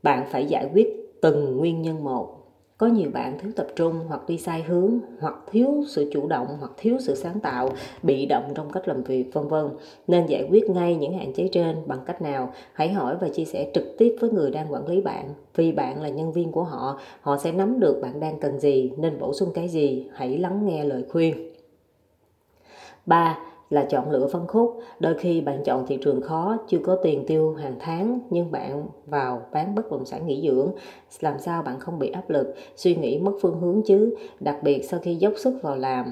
bạn 0.03 0.25
phải 0.29 0.45
giải 0.45 0.69
quyết 0.73 1.17
từng 1.21 1.57
nguyên 1.57 1.81
nhân 1.81 2.03
một. 2.03 2.37
Có 2.77 2.87
nhiều 2.87 3.09
bạn 3.13 3.39
thiếu 3.39 3.51
tập 3.55 3.67
trung 3.75 3.95
hoặc 4.07 4.21
đi 4.27 4.37
sai 4.37 4.63
hướng 4.63 4.99
hoặc 5.19 5.35
thiếu 5.51 5.83
sự 5.87 6.09
chủ 6.13 6.27
động 6.27 6.47
hoặc 6.59 6.71
thiếu 6.77 6.97
sự 6.99 7.15
sáng 7.15 7.39
tạo 7.39 7.69
bị 8.03 8.25
động 8.25 8.51
trong 8.55 8.69
cách 8.69 8.87
làm 8.87 9.03
việc 9.03 9.33
vân 9.33 9.47
vân. 9.47 9.69
Nên 10.07 10.25
giải 10.25 10.47
quyết 10.49 10.69
ngay 10.69 10.95
những 10.95 11.13
hạn 11.13 11.33
chế 11.33 11.49
trên 11.51 11.75
bằng 11.85 11.99
cách 12.05 12.21
nào? 12.21 12.53
Hãy 12.73 12.89
hỏi 12.89 13.15
và 13.21 13.29
chia 13.29 13.45
sẻ 13.45 13.71
trực 13.73 13.83
tiếp 13.97 14.15
với 14.19 14.29
người 14.29 14.51
đang 14.51 14.73
quản 14.73 14.87
lý 14.87 15.01
bạn. 15.01 15.33
Vì 15.55 15.71
bạn 15.71 16.01
là 16.01 16.09
nhân 16.09 16.31
viên 16.31 16.51
của 16.51 16.63
họ 16.63 16.99
họ 17.21 17.37
sẽ 17.37 17.51
nắm 17.51 17.79
được 17.79 17.99
bạn 18.01 18.19
đang 18.19 18.39
cần 18.39 18.59
gì 18.59 18.91
nên 18.97 19.19
bổ 19.19 19.33
sung 19.33 19.49
cái 19.53 19.67
gì. 19.67 20.07
Hãy 20.13 20.37
lắng 20.37 20.65
nghe 20.65 20.83
lời 20.83 21.03
khuyên. 21.09 21.50
3 23.05 23.37
là 23.69 23.83
chọn 23.89 24.11
lựa 24.11 24.27
phân 24.27 24.47
khúc. 24.47 24.79
Đôi 24.99 25.13
khi 25.13 25.41
bạn 25.41 25.63
chọn 25.63 25.85
thị 25.87 25.97
trường 26.01 26.21
khó, 26.21 26.57
chưa 26.67 26.79
có 26.83 26.95
tiền 26.95 27.23
tiêu 27.27 27.53
hàng 27.53 27.75
tháng 27.79 28.19
nhưng 28.29 28.51
bạn 28.51 28.85
vào 29.05 29.41
bán 29.51 29.75
bất 29.75 29.91
động 29.91 30.05
sản 30.05 30.27
nghỉ 30.27 30.49
dưỡng. 30.49 30.71
Làm 31.19 31.39
sao 31.39 31.63
bạn 31.63 31.79
không 31.79 31.99
bị 31.99 32.09
áp 32.09 32.29
lực, 32.29 32.55
suy 32.75 32.95
nghĩ 32.95 33.19
mất 33.19 33.31
phương 33.41 33.59
hướng 33.59 33.81
chứ, 33.85 34.15
đặc 34.39 34.57
biệt 34.63 34.81
sau 34.81 34.99
khi 34.99 35.15
dốc 35.15 35.33
sức 35.37 35.59
vào 35.61 35.75
làm. 35.75 36.05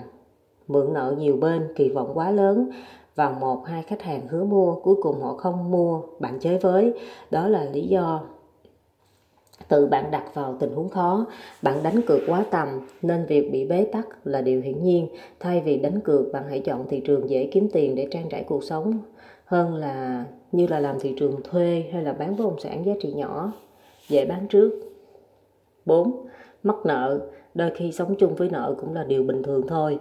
Mượn 0.67 0.93
nợ 0.93 1.15
nhiều 1.17 1.37
bên, 1.37 1.67
kỳ 1.75 1.89
vọng 1.89 2.11
quá 2.13 2.31
lớn, 2.31 2.69
vào 3.15 3.33
một 3.39 3.65
hai 3.65 3.83
khách 3.83 4.01
hàng 4.01 4.27
hứa 4.27 4.43
mua, 4.43 4.75
cuối 4.75 4.95
cùng 5.01 5.21
họ 5.21 5.33
không 5.33 5.71
mua, 5.71 6.01
bạn 6.19 6.39
chơi 6.39 6.57
với. 6.57 6.93
Đó 7.31 7.47
là 7.47 7.63
lý 7.63 7.87
do 7.87 8.21
tự 9.69 9.85
bạn 9.85 10.11
đặt 10.11 10.23
vào 10.33 10.57
tình 10.59 10.73
huống 10.75 10.89
khó. 10.89 11.25
Bạn 11.61 11.83
đánh 11.83 12.01
cược 12.01 12.19
quá 12.27 12.45
tầm, 12.51 12.67
nên 13.01 13.25
việc 13.25 13.51
bị 13.51 13.65
bế 13.65 13.85
tắc 13.91 14.27
là 14.27 14.41
điều 14.41 14.61
hiển 14.61 14.83
nhiên. 14.83 15.07
Thay 15.39 15.61
vì 15.61 15.77
đánh 15.77 15.99
cược, 15.99 16.31
bạn 16.33 16.43
hãy 16.49 16.59
chọn 16.59 16.85
thị 16.89 17.01
trường 17.05 17.29
dễ 17.29 17.49
kiếm 17.51 17.69
tiền 17.73 17.95
để 17.95 18.07
trang 18.11 18.29
trải 18.29 18.43
cuộc 18.43 18.63
sống, 18.63 18.99
hơn 19.45 19.75
là 19.75 20.25
như 20.51 20.67
là 20.67 20.79
làm 20.79 20.99
thị 20.99 21.13
trường 21.17 21.41
thuê 21.43 21.83
hay 21.93 22.03
là 22.03 22.13
bán 22.13 22.37
bất 22.37 22.43
động 22.43 22.59
sản 22.59 22.85
giá 22.85 22.93
trị 23.01 23.13
nhỏ, 23.13 23.51
dễ 24.07 24.25
bán 24.25 24.47
trước. 24.47 24.71
4. 25.85 26.25
Mắc 26.63 26.75
nợ. 26.85 27.19
Đôi 27.53 27.71
khi 27.75 27.91
sống 27.91 28.15
chung 28.15 28.35
với 28.35 28.49
nợ 28.49 28.75
cũng 28.79 28.93
là 28.93 29.03
điều 29.03 29.23
bình 29.23 29.43
thường 29.43 29.67
thôi. 29.67 29.99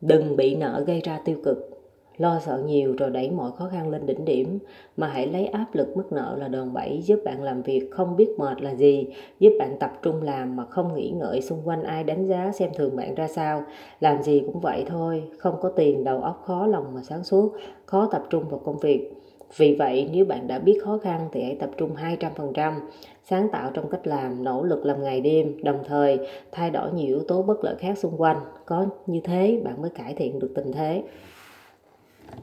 Đừng 0.00 0.36
bị 0.36 0.54
nợ 0.54 0.84
gây 0.86 1.00
ra 1.00 1.20
tiêu 1.24 1.36
cực 1.44 1.77
lo 2.18 2.38
sợ 2.38 2.62
nhiều 2.66 2.94
rồi 2.98 3.10
đẩy 3.10 3.30
mọi 3.30 3.50
khó 3.58 3.68
khăn 3.72 3.88
lên 3.88 4.06
đỉnh 4.06 4.24
điểm 4.24 4.58
mà 4.96 5.06
hãy 5.06 5.26
lấy 5.26 5.46
áp 5.46 5.66
lực 5.72 5.96
mức 5.96 6.12
nợ 6.12 6.36
là 6.38 6.48
đòn 6.48 6.72
bẩy 6.72 7.02
giúp 7.02 7.20
bạn 7.24 7.42
làm 7.42 7.62
việc 7.62 7.88
không 7.90 8.16
biết 8.16 8.28
mệt 8.38 8.62
là 8.62 8.74
gì 8.74 9.06
giúp 9.38 9.52
bạn 9.58 9.76
tập 9.80 9.92
trung 10.02 10.22
làm 10.22 10.56
mà 10.56 10.64
không 10.64 10.94
nghĩ 10.94 11.10
ngợi 11.10 11.40
xung 11.40 11.62
quanh 11.64 11.82
ai 11.82 12.04
đánh 12.04 12.26
giá 12.26 12.52
xem 12.52 12.70
thường 12.76 12.96
bạn 12.96 13.14
ra 13.14 13.28
sao 13.28 13.62
làm 14.00 14.22
gì 14.22 14.42
cũng 14.46 14.60
vậy 14.60 14.84
thôi 14.88 15.22
không 15.38 15.54
có 15.60 15.68
tiền 15.68 16.04
đầu 16.04 16.20
óc 16.20 16.42
khó 16.44 16.66
lòng 16.66 16.94
mà 16.94 17.02
sáng 17.02 17.24
suốt 17.24 17.52
khó 17.86 18.08
tập 18.12 18.22
trung 18.30 18.48
vào 18.48 18.60
công 18.64 18.78
việc 18.78 19.12
Vì 19.56 19.74
vậy, 19.74 20.10
nếu 20.12 20.24
bạn 20.24 20.48
đã 20.48 20.58
biết 20.58 20.78
khó 20.84 20.98
khăn 20.98 21.28
thì 21.32 21.42
hãy 21.42 21.56
tập 21.60 21.70
trung 21.76 21.94
200%, 21.94 22.80
sáng 23.24 23.48
tạo 23.52 23.70
trong 23.74 23.90
cách 23.90 24.06
làm, 24.06 24.44
nỗ 24.44 24.62
lực 24.64 24.86
làm 24.86 25.02
ngày 25.02 25.20
đêm, 25.20 25.64
đồng 25.64 25.78
thời 25.84 26.18
thay 26.52 26.70
đổi 26.70 26.92
nhiều 26.92 27.06
yếu 27.06 27.22
tố 27.28 27.42
bất 27.42 27.64
lợi 27.64 27.74
khác 27.78 27.98
xung 27.98 28.16
quanh. 28.16 28.40
Có 28.66 28.86
như 29.06 29.20
thế 29.24 29.60
bạn 29.64 29.82
mới 29.82 29.90
cải 29.90 30.14
thiện 30.14 30.38
được 30.38 30.52
tình 30.54 30.72
thế. 30.72 31.02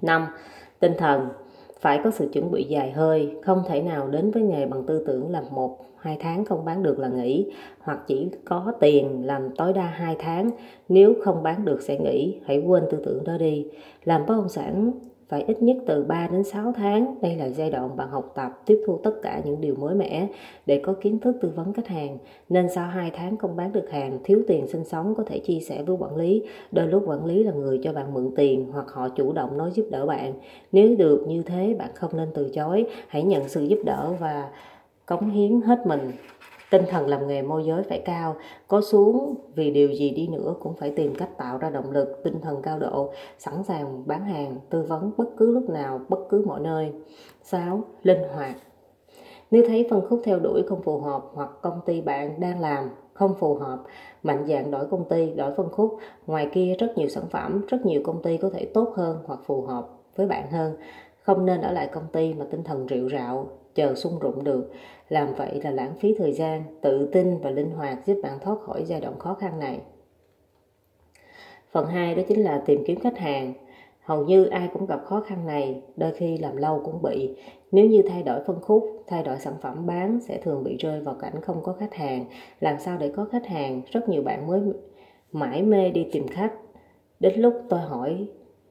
5. 0.01 0.27
Tinh 0.79 0.93
thần 0.97 1.29
phải 1.79 2.01
có 2.03 2.11
sự 2.11 2.29
chuẩn 2.33 2.51
bị 2.51 2.63
dài 2.63 2.91
hơi, 2.91 3.35
không 3.43 3.63
thể 3.67 3.81
nào 3.81 4.07
đến 4.07 4.31
với 4.31 4.43
nghề 4.43 4.65
bằng 4.65 4.83
tư 4.83 5.03
tưởng 5.07 5.31
làm 5.31 5.43
một 5.51 5.85
hai 6.05 6.17
tháng 6.19 6.45
không 6.45 6.65
bán 6.65 6.83
được 6.83 6.99
là 6.99 7.07
nghỉ 7.07 7.51
hoặc 7.79 7.99
chỉ 8.07 8.29
có 8.45 8.73
tiền 8.79 9.25
làm 9.25 9.55
tối 9.55 9.73
đa 9.73 9.85
hai 9.85 10.15
tháng 10.19 10.49
nếu 10.89 11.13
không 11.23 11.43
bán 11.43 11.65
được 11.65 11.81
sẽ 11.81 11.99
nghỉ 11.99 12.39
hãy 12.45 12.63
quên 12.65 12.83
tư 12.91 13.01
tưởng 13.05 13.23
đó 13.23 13.37
đi 13.37 13.67
làm 14.03 14.25
bất 14.25 14.35
động 14.35 14.49
sản 14.49 14.91
phải 15.29 15.43
ít 15.47 15.63
nhất 15.63 15.77
từ 15.85 16.03
3 16.03 16.27
đến 16.31 16.43
6 16.43 16.73
tháng. 16.75 17.15
Đây 17.21 17.35
là 17.35 17.49
giai 17.49 17.71
đoạn 17.71 17.97
bạn 17.97 18.09
học 18.09 18.31
tập, 18.35 18.61
tiếp 18.65 18.83
thu 18.87 18.99
tất 19.03 19.11
cả 19.21 19.41
những 19.45 19.61
điều 19.61 19.75
mới 19.75 19.95
mẻ 19.95 20.27
để 20.65 20.81
có 20.83 20.93
kiến 20.93 21.19
thức 21.19 21.35
tư 21.41 21.51
vấn 21.55 21.73
khách 21.73 21.87
hàng. 21.87 22.17
Nên 22.49 22.69
sau 22.69 22.87
2 22.87 23.11
tháng 23.11 23.37
không 23.37 23.55
bán 23.55 23.71
được 23.71 23.89
hàng, 23.91 24.19
thiếu 24.23 24.41
tiền 24.47 24.67
sinh 24.67 24.83
sống 24.83 25.15
có 25.15 25.23
thể 25.23 25.39
chia 25.39 25.59
sẻ 25.59 25.83
với 25.83 25.95
quản 25.99 26.15
lý. 26.15 26.43
Đôi 26.71 26.87
lúc 26.87 27.03
quản 27.07 27.25
lý 27.25 27.43
là 27.43 27.51
người 27.51 27.79
cho 27.83 27.93
bạn 27.93 28.13
mượn 28.13 28.31
tiền 28.35 28.65
hoặc 28.71 28.85
họ 28.89 29.09
chủ 29.09 29.33
động 29.33 29.57
nói 29.57 29.71
giúp 29.73 29.87
đỡ 29.91 30.05
bạn. 30.05 30.33
Nếu 30.71 30.95
được 30.95 31.25
như 31.27 31.43
thế, 31.43 31.75
bạn 31.79 31.89
không 31.93 32.17
nên 32.17 32.29
từ 32.33 32.49
chối. 32.49 32.85
Hãy 33.07 33.23
nhận 33.23 33.49
sự 33.49 33.63
giúp 33.63 33.79
đỡ 33.85 34.13
và 34.19 34.49
cống 35.05 35.29
hiến 35.29 35.61
hết 35.61 35.87
mình 35.87 36.11
tinh 36.71 36.83
thần 36.89 37.07
làm 37.07 37.27
nghề 37.27 37.41
môi 37.41 37.65
giới 37.65 37.83
phải 37.83 38.01
cao, 38.05 38.35
có 38.67 38.81
xuống 38.81 39.35
vì 39.55 39.71
điều 39.71 39.89
gì 39.89 40.09
đi 40.09 40.27
nữa 40.27 40.55
cũng 40.59 40.75
phải 40.75 40.91
tìm 40.91 41.15
cách 41.15 41.37
tạo 41.37 41.57
ra 41.57 41.69
động 41.69 41.91
lực, 41.91 42.21
tinh 42.23 42.41
thần 42.41 42.61
cao 42.61 42.79
độ, 42.79 43.13
sẵn 43.37 43.63
sàng 43.63 44.03
bán 44.07 44.25
hàng, 44.25 44.57
tư 44.69 44.83
vấn 44.83 45.11
bất 45.17 45.37
cứ 45.37 45.51
lúc 45.51 45.69
nào, 45.69 46.01
bất 46.09 46.19
cứ 46.29 46.43
mọi 46.45 46.59
nơi. 46.59 46.91
6. 47.43 47.83
linh 48.03 48.23
hoạt. 48.35 48.55
Nếu 49.51 49.63
thấy 49.67 49.87
phân 49.89 50.01
khúc 50.09 50.21
theo 50.23 50.39
đuổi 50.39 50.63
không 50.67 50.81
phù 50.81 50.99
hợp 50.99 51.23
hoặc 51.33 51.49
công 51.61 51.79
ty 51.85 52.01
bạn 52.01 52.39
đang 52.39 52.59
làm 52.59 52.89
không 53.13 53.35
phù 53.39 53.55
hợp, 53.55 53.79
mạnh 54.23 54.45
dạng 54.47 54.71
đổi 54.71 54.85
công 54.85 55.09
ty, 55.09 55.33
đổi 55.33 55.53
phân 55.57 55.69
khúc, 55.69 55.97
ngoài 56.27 56.49
kia 56.53 56.75
rất 56.79 56.97
nhiều 56.97 57.07
sản 57.07 57.23
phẩm, 57.31 57.65
rất 57.67 57.85
nhiều 57.85 58.01
công 58.03 58.21
ty 58.21 58.37
có 58.37 58.49
thể 58.49 58.65
tốt 58.65 58.93
hơn 58.95 59.17
hoặc 59.25 59.39
phù 59.45 59.61
hợp 59.61 59.87
với 60.15 60.27
bạn 60.27 60.51
hơn. 60.51 60.75
Không 61.23 61.45
nên 61.45 61.61
ở 61.61 61.71
lại 61.71 61.89
công 61.93 62.07
ty 62.11 62.33
mà 62.33 62.45
tinh 62.51 62.63
thần 62.63 62.85
rượu 62.85 63.09
rạo, 63.09 63.47
chờ 63.75 63.95
sung 63.95 64.19
rụng 64.19 64.43
được 64.43 64.71
làm 65.09 65.33
vậy 65.35 65.61
là 65.63 65.71
lãng 65.71 65.93
phí 65.99 66.15
thời 66.17 66.33
gian, 66.33 66.63
tự 66.81 67.09
tin 67.11 67.37
và 67.37 67.49
linh 67.49 67.71
hoạt 67.71 68.05
giúp 68.05 68.19
bạn 68.23 68.39
thoát 68.41 68.59
khỏi 68.59 68.83
giai 68.85 69.01
đoạn 69.01 69.19
khó 69.19 69.33
khăn 69.33 69.59
này. 69.59 69.79
Phần 71.71 71.85
2 71.85 72.15
đó 72.15 72.23
chính 72.27 72.43
là 72.43 72.63
tìm 72.65 72.83
kiếm 72.85 72.99
khách 72.99 73.17
hàng. 73.17 73.53
Hầu 74.01 74.25
như 74.25 74.45
ai 74.45 74.69
cũng 74.73 74.85
gặp 74.85 75.01
khó 75.05 75.21
khăn 75.27 75.45
này, 75.45 75.81
đôi 75.95 76.11
khi 76.11 76.37
làm 76.37 76.57
lâu 76.57 76.81
cũng 76.85 77.01
bị. 77.01 77.35
Nếu 77.71 77.85
như 77.85 78.01
thay 78.09 78.23
đổi 78.23 78.39
phân 78.47 78.61
khúc, 78.61 79.03
thay 79.07 79.23
đổi 79.23 79.39
sản 79.39 79.53
phẩm 79.61 79.85
bán 79.85 80.19
sẽ 80.21 80.37
thường 80.37 80.63
bị 80.63 80.77
rơi 80.77 81.01
vào 81.01 81.15
cảnh 81.15 81.41
không 81.41 81.63
có 81.63 81.73
khách 81.73 81.93
hàng. 81.93 82.25
Làm 82.59 82.79
sao 82.79 82.97
để 82.97 83.11
có 83.15 83.25
khách 83.31 83.45
hàng? 83.45 83.81
Rất 83.91 84.09
nhiều 84.09 84.23
bạn 84.23 84.47
mới 84.47 84.61
mãi 85.31 85.63
mê 85.63 85.89
đi 85.89 86.07
tìm 86.11 86.27
khách. 86.27 86.53
Đến 87.19 87.39
lúc 87.39 87.53
tôi 87.69 87.79
hỏi 87.79 88.27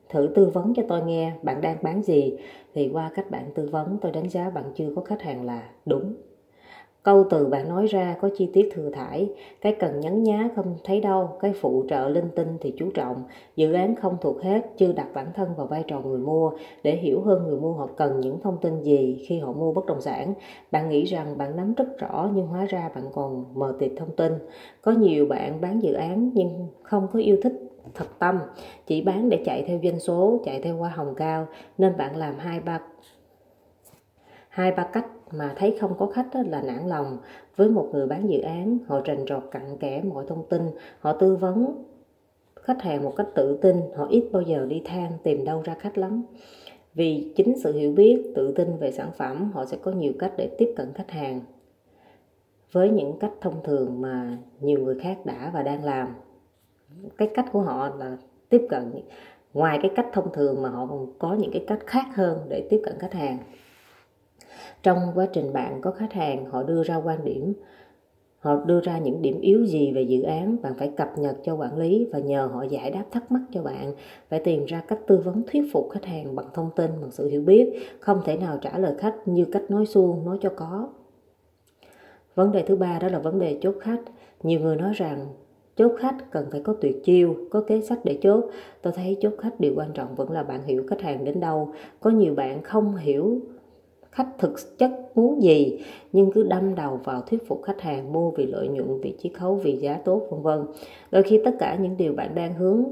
thử 0.09 0.31
tư 0.35 0.51
vấn 0.55 0.75
cho 0.75 0.83
tôi 0.89 1.03
nghe, 1.03 1.33
bạn 1.43 1.61
đang 1.61 1.77
bán 1.83 2.03
gì? 2.03 2.37
Thì 2.75 2.91
qua 2.93 3.11
cách 3.15 3.31
bạn 3.31 3.51
tư 3.55 3.69
vấn, 3.73 3.99
tôi 4.01 4.13
đánh 4.13 4.29
giá 4.29 4.51
bạn 4.51 4.65
chưa 4.75 4.93
có 4.97 5.03
khách 5.03 5.23
hàng 5.23 5.45
là 5.45 5.71
đúng. 5.87 6.15
Câu 7.03 7.25
từ 7.31 7.47
bạn 7.47 7.69
nói 7.69 7.87
ra 7.87 8.17
có 8.21 8.29
chi 8.37 8.51
tiết 8.53 8.69
thừa 8.75 8.91
thải, 8.91 9.31
cái 9.61 9.77
cần 9.81 10.01
nhấn 10.01 10.23
nhá 10.23 10.49
không 10.57 10.77
thấy 10.85 11.01
đâu, 11.01 11.29
cái 11.41 11.53
phụ 11.53 11.85
trợ 11.89 12.09
linh 12.09 12.29
tinh 12.37 12.59
thì 12.61 12.75
chú 12.77 12.91
trọng, 12.91 13.23
dự 13.57 13.73
án 13.73 13.97
không 13.97 14.17
thuộc 14.21 14.43
hết, 14.43 14.65
chưa 14.77 14.93
đặt 14.93 15.09
bản 15.15 15.27
thân 15.35 15.55
vào 15.57 15.67
vai 15.67 15.85
trò 15.87 16.01
người 16.01 16.19
mua, 16.19 16.51
để 16.83 16.97
hiểu 16.97 17.21
hơn 17.21 17.45
người 17.47 17.57
mua 17.57 17.73
họ 17.73 17.89
cần 17.97 18.21
những 18.21 18.41
thông 18.41 18.59
tin 18.61 18.83
gì 18.83 19.25
khi 19.29 19.39
họ 19.39 19.53
mua 19.53 19.73
bất 19.73 19.87
động 19.87 20.01
sản. 20.01 20.35
Bạn 20.71 20.89
nghĩ 20.89 21.05
rằng 21.05 21.39
bạn 21.39 21.57
nắm 21.57 21.75
rất 21.75 21.99
rõ, 21.99 22.31
nhưng 22.35 22.47
hóa 22.47 22.65
ra 22.65 22.91
bạn 22.95 23.05
còn 23.13 23.45
mờ 23.55 23.77
tịt 23.79 23.93
thông 23.97 24.17
tin. 24.17 24.33
Có 24.83 24.93
nhiều 24.93 25.27
bạn 25.27 25.61
bán 25.61 25.83
dự 25.83 25.93
án, 25.93 26.31
nhưng 26.35 26.69
không 26.83 27.09
có 27.13 27.19
yêu 27.19 27.39
thích 27.43 27.64
thật 27.95 28.19
tâm. 28.19 28.39
Chỉ 28.87 29.03
bán 29.03 29.29
để 29.29 29.43
chạy 29.45 29.65
theo 29.67 29.79
doanh 29.83 30.01
số, 30.01 30.41
chạy 30.45 30.61
theo 30.61 30.77
hoa 30.77 30.91
hồng 30.91 31.15
cao. 31.17 31.47
Nên 31.79 31.97
bạn 31.97 32.17
làm 32.17 32.39
hai 32.39 32.61
ba 32.61 32.81
hai 34.49 34.73
ba 34.73 34.89
cách 34.93 35.07
mà 35.31 35.55
thấy 35.57 35.77
không 35.81 35.95
có 35.99 36.07
khách 36.07 36.29
là 36.47 36.63
nản 36.63 36.89
lòng. 36.89 37.19
Với 37.57 37.69
một 37.69 37.89
người 37.93 38.07
bán 38.07 38.31
dự 38.31 38.41
án, 38.41 38.79
họ 38.87 39.01
rành 39.05 39.27
rọt 39.29 39.43
cặn 39.51 39.79
kẽ 39.79 40.03
mọi 40.03 40.25
thông 40.29 40.49
tin, 40.49 40.63
họ 41.01 41.13
tư 41.13 41.37
vấn 41.37 41.85
khách 42.63 42.83
hàng 42.83 43.05
một 43.05 43.13
cách 43.17 43.27
tự 43.35 43.57
tin, 43.57 43.77
họ 43.97 44.07
ít 44.07 44.29
bao 44.33 44.43
giờ 44.43 44.67
đi 44.67 44.83
than 44.85 45.13
tìm 45.23 45.45
đâu 45.45 45.63
ra 45.65 45.75
khách 45.75 45.99
lắm. 45.99 46.25
Vì 46.95 47.33
chính 47.37 47.59
sự 47.59 47.73
hiểu 47.73 47.93
biết, 47.93 48.33
tự 48.35 48.53
tin 48.53 48.77
về 48.77 48.93
sản 48.93 49.11
phẩm, 49.17 49.51
họ 49.53 49.65
sẽ 49.65 49.77
có 49.83 49.93
nhiều 49.93 50.13
cách 50.19 50.33
để 50.37 50.51
tiếp 50.59 50.73
cận 50.77 50.93
khách 50.95 51.11
hàng. 51.11 51.41
Với 52.73 52.91
những 52.91 53.19
cách 53.21 53.33
thông 53.41 53.63
thường 53.65 54.01
mà 54.01 54.39
nhiều 54.61 54.81
người 54.81 54.99
khác 55.01 55.19
đã 55.27 55.51
và 55.55 55.63
đang 55.63 55.85
làm 55.85 56.09
cái 57.17 57.31
cách 57.35 57.47
của 57.53 57.61
họ 57.61 57.89
là 57.99 58.17
tiếp 58.49 58.67
cận 58.69 58.93
ngoài 59.55 59.79
cái 59.83 59.91
cách 59.97 60.07
thông 60.13 60.33
thường 60.33 60.63
mà 60.63 60.69
họ 60.69 60.87
còn 60.87 61.07
có 61.19 61.35
những 61.35 61.51
cái 61.51 61.65
cách 61.67 61.87
khác 61.87 62.07
hơn 62.15 62.39
để 62.49 62.67
tiếp 62.71 62.81
cận 62.85 62.99
khách 62.99 63.15
hàng. 63.15 63.39
Trong 64.83 64.99
quá 65.15 65.27
trình 65.33 65.53
bạn 65.53 65.81
có 65.81 65.91
khách 65.91 66.13
hàng, 66.13 66.47
họ 66.47 66.63
đưa 66.63 66.83
ra 66.83 66.97
quan 66.97 67.25
điểm, 67.25 67.53
họ 68.39 68.57
đưa 68.57 68.81
ra 68.81 68.99
những 68.99 69.23
điểm 69.23 69.41
yếu 69.41 69.67
gì 69.67 69.93
về 69.93 70.03
dự 70.03 70.23
án, 70.23 70.57
bạn 70.63 70.75
phải 70.79 70.93
cập 70.97 71.19
nhật 71.19 71.37
cho 71.45 71.55
quản 71.55 71.77
lý 71.77 72.09
và 72.13 72.19
nhờ 72.19 72.51
họ 72.53 72.63
giải 72.63 72.91
đáp 72.91 73.05
thắc 73.11 73.33
mắc 73.33 73.41
cho 73.53 73.63
bạn. 73.63 73.95
Phải 74.29 74.41
tìm 74.41 74.65
ra 74.65 74.83
cách 74.89 74.99
tư 75.07 75.19
vấn 75.19 75.43
thuyết 75.47 75.63
phục 75.73 75.91
khách 75.91 76.05
hàng 76.05 76.37
bằng 76.37 76.47
thông 76.55 76.71
tin, 76.77 76.91
bằng 77.01 77.11
sự 77.11 77.29
hiểu 77.29 77.43
biết, 77.43 77.73
không 78.01 78.21
thể 78.25 78.37
nào 78.37 78.59
trả 78.61 78.79
lời 78.79 78.95
khách 78.99 79.29
như 79.29 79.45
cách 79.53 79.63
nói 79.69 79.87
suông, 79.87 80.25
nói 80.27 80.39
cho 80.41 80.51
có. 80.57 80.89
Vấn 82.35 82.53
đề 82.53 82.63
thứ 82.63 82.77
ba 82.77 82.99
đó 82.99 83.09
là 83.09 83.19
vấn 83.19 83.39
đề 83.39 83.59
chốt 83.61 83.75
khách. 83.81 84.01
Nhiều 84.43 84.61
người 84.61 84.77
nói 84.77 84.93
rằng 84.95 85.27
chốt 85.77 85.93
khách 85.99 86.31
cần 86.31 86.47
phải 86.51 86.61
có 86.61 86.75
tuyệt 86.81 87.05
chiêu, 87.05 87.35
có 87.51 87.61
kế 87.61 87.81
sách 87.81 87.99
để 88.05 88.19
chốt. 88.23 88.45
Tôi 88.83 88.93
thấy 88.97 89.17
chốt 89.21 89.33
khách 89.39 89.61
điều 89.61 89.73
quan 89.77 89.93
trọng 89.95 90.15
vẫn 90.15 90.31
là 90.31 90.43
bạn 90.43 90.63
hiểu 90.63 90.85
khách 90.89 91.01
hàng 91.01 91.25
đến 91.25 91.41
đâu. 91.41 91.73
Có 92.01 92.11
nhiều 92.11 92.35
bạn 92.35 92.63
không 92.63 92.97
hiểu 92.97 93.41
khách 94.11 94.29
thực 94.39 94.79
chất 94.79 94.91
muốn 95.15 95.43
gì, 95.43 95.81
nhưng 96.13 96.33
cứ 96.33 96.43
đâm 96.43 96.75
đầu 96.75 97.01
vào 97.05 97.21
thuyết 97.21 97.49
phục 97.49 97.63
khách 97.63 97.81
hàng 97.81 98.13
mua 98.13 98.31
vì 98.31 98.47
lợi 98.47 98.69
nhuận 98.69 99.01
vì 99.01 99.15
chiết 99.19 99.33
khấu, 99.35 99.55
vì 99.55 99.77
giá 99.77 100.01
tốt, 100.05 100.27
vân 100.31 100.43
vân. 100.43 100.67
Đôi 101.11 101.23
khi 101.23 101.41
tất 101.45 101.57
cả 101.59 101.77
những 101.81 101.97
điều 101.97 102.13
bạn 102.13 102.35
đang 102.35 102.55
hướng 102.55 102.85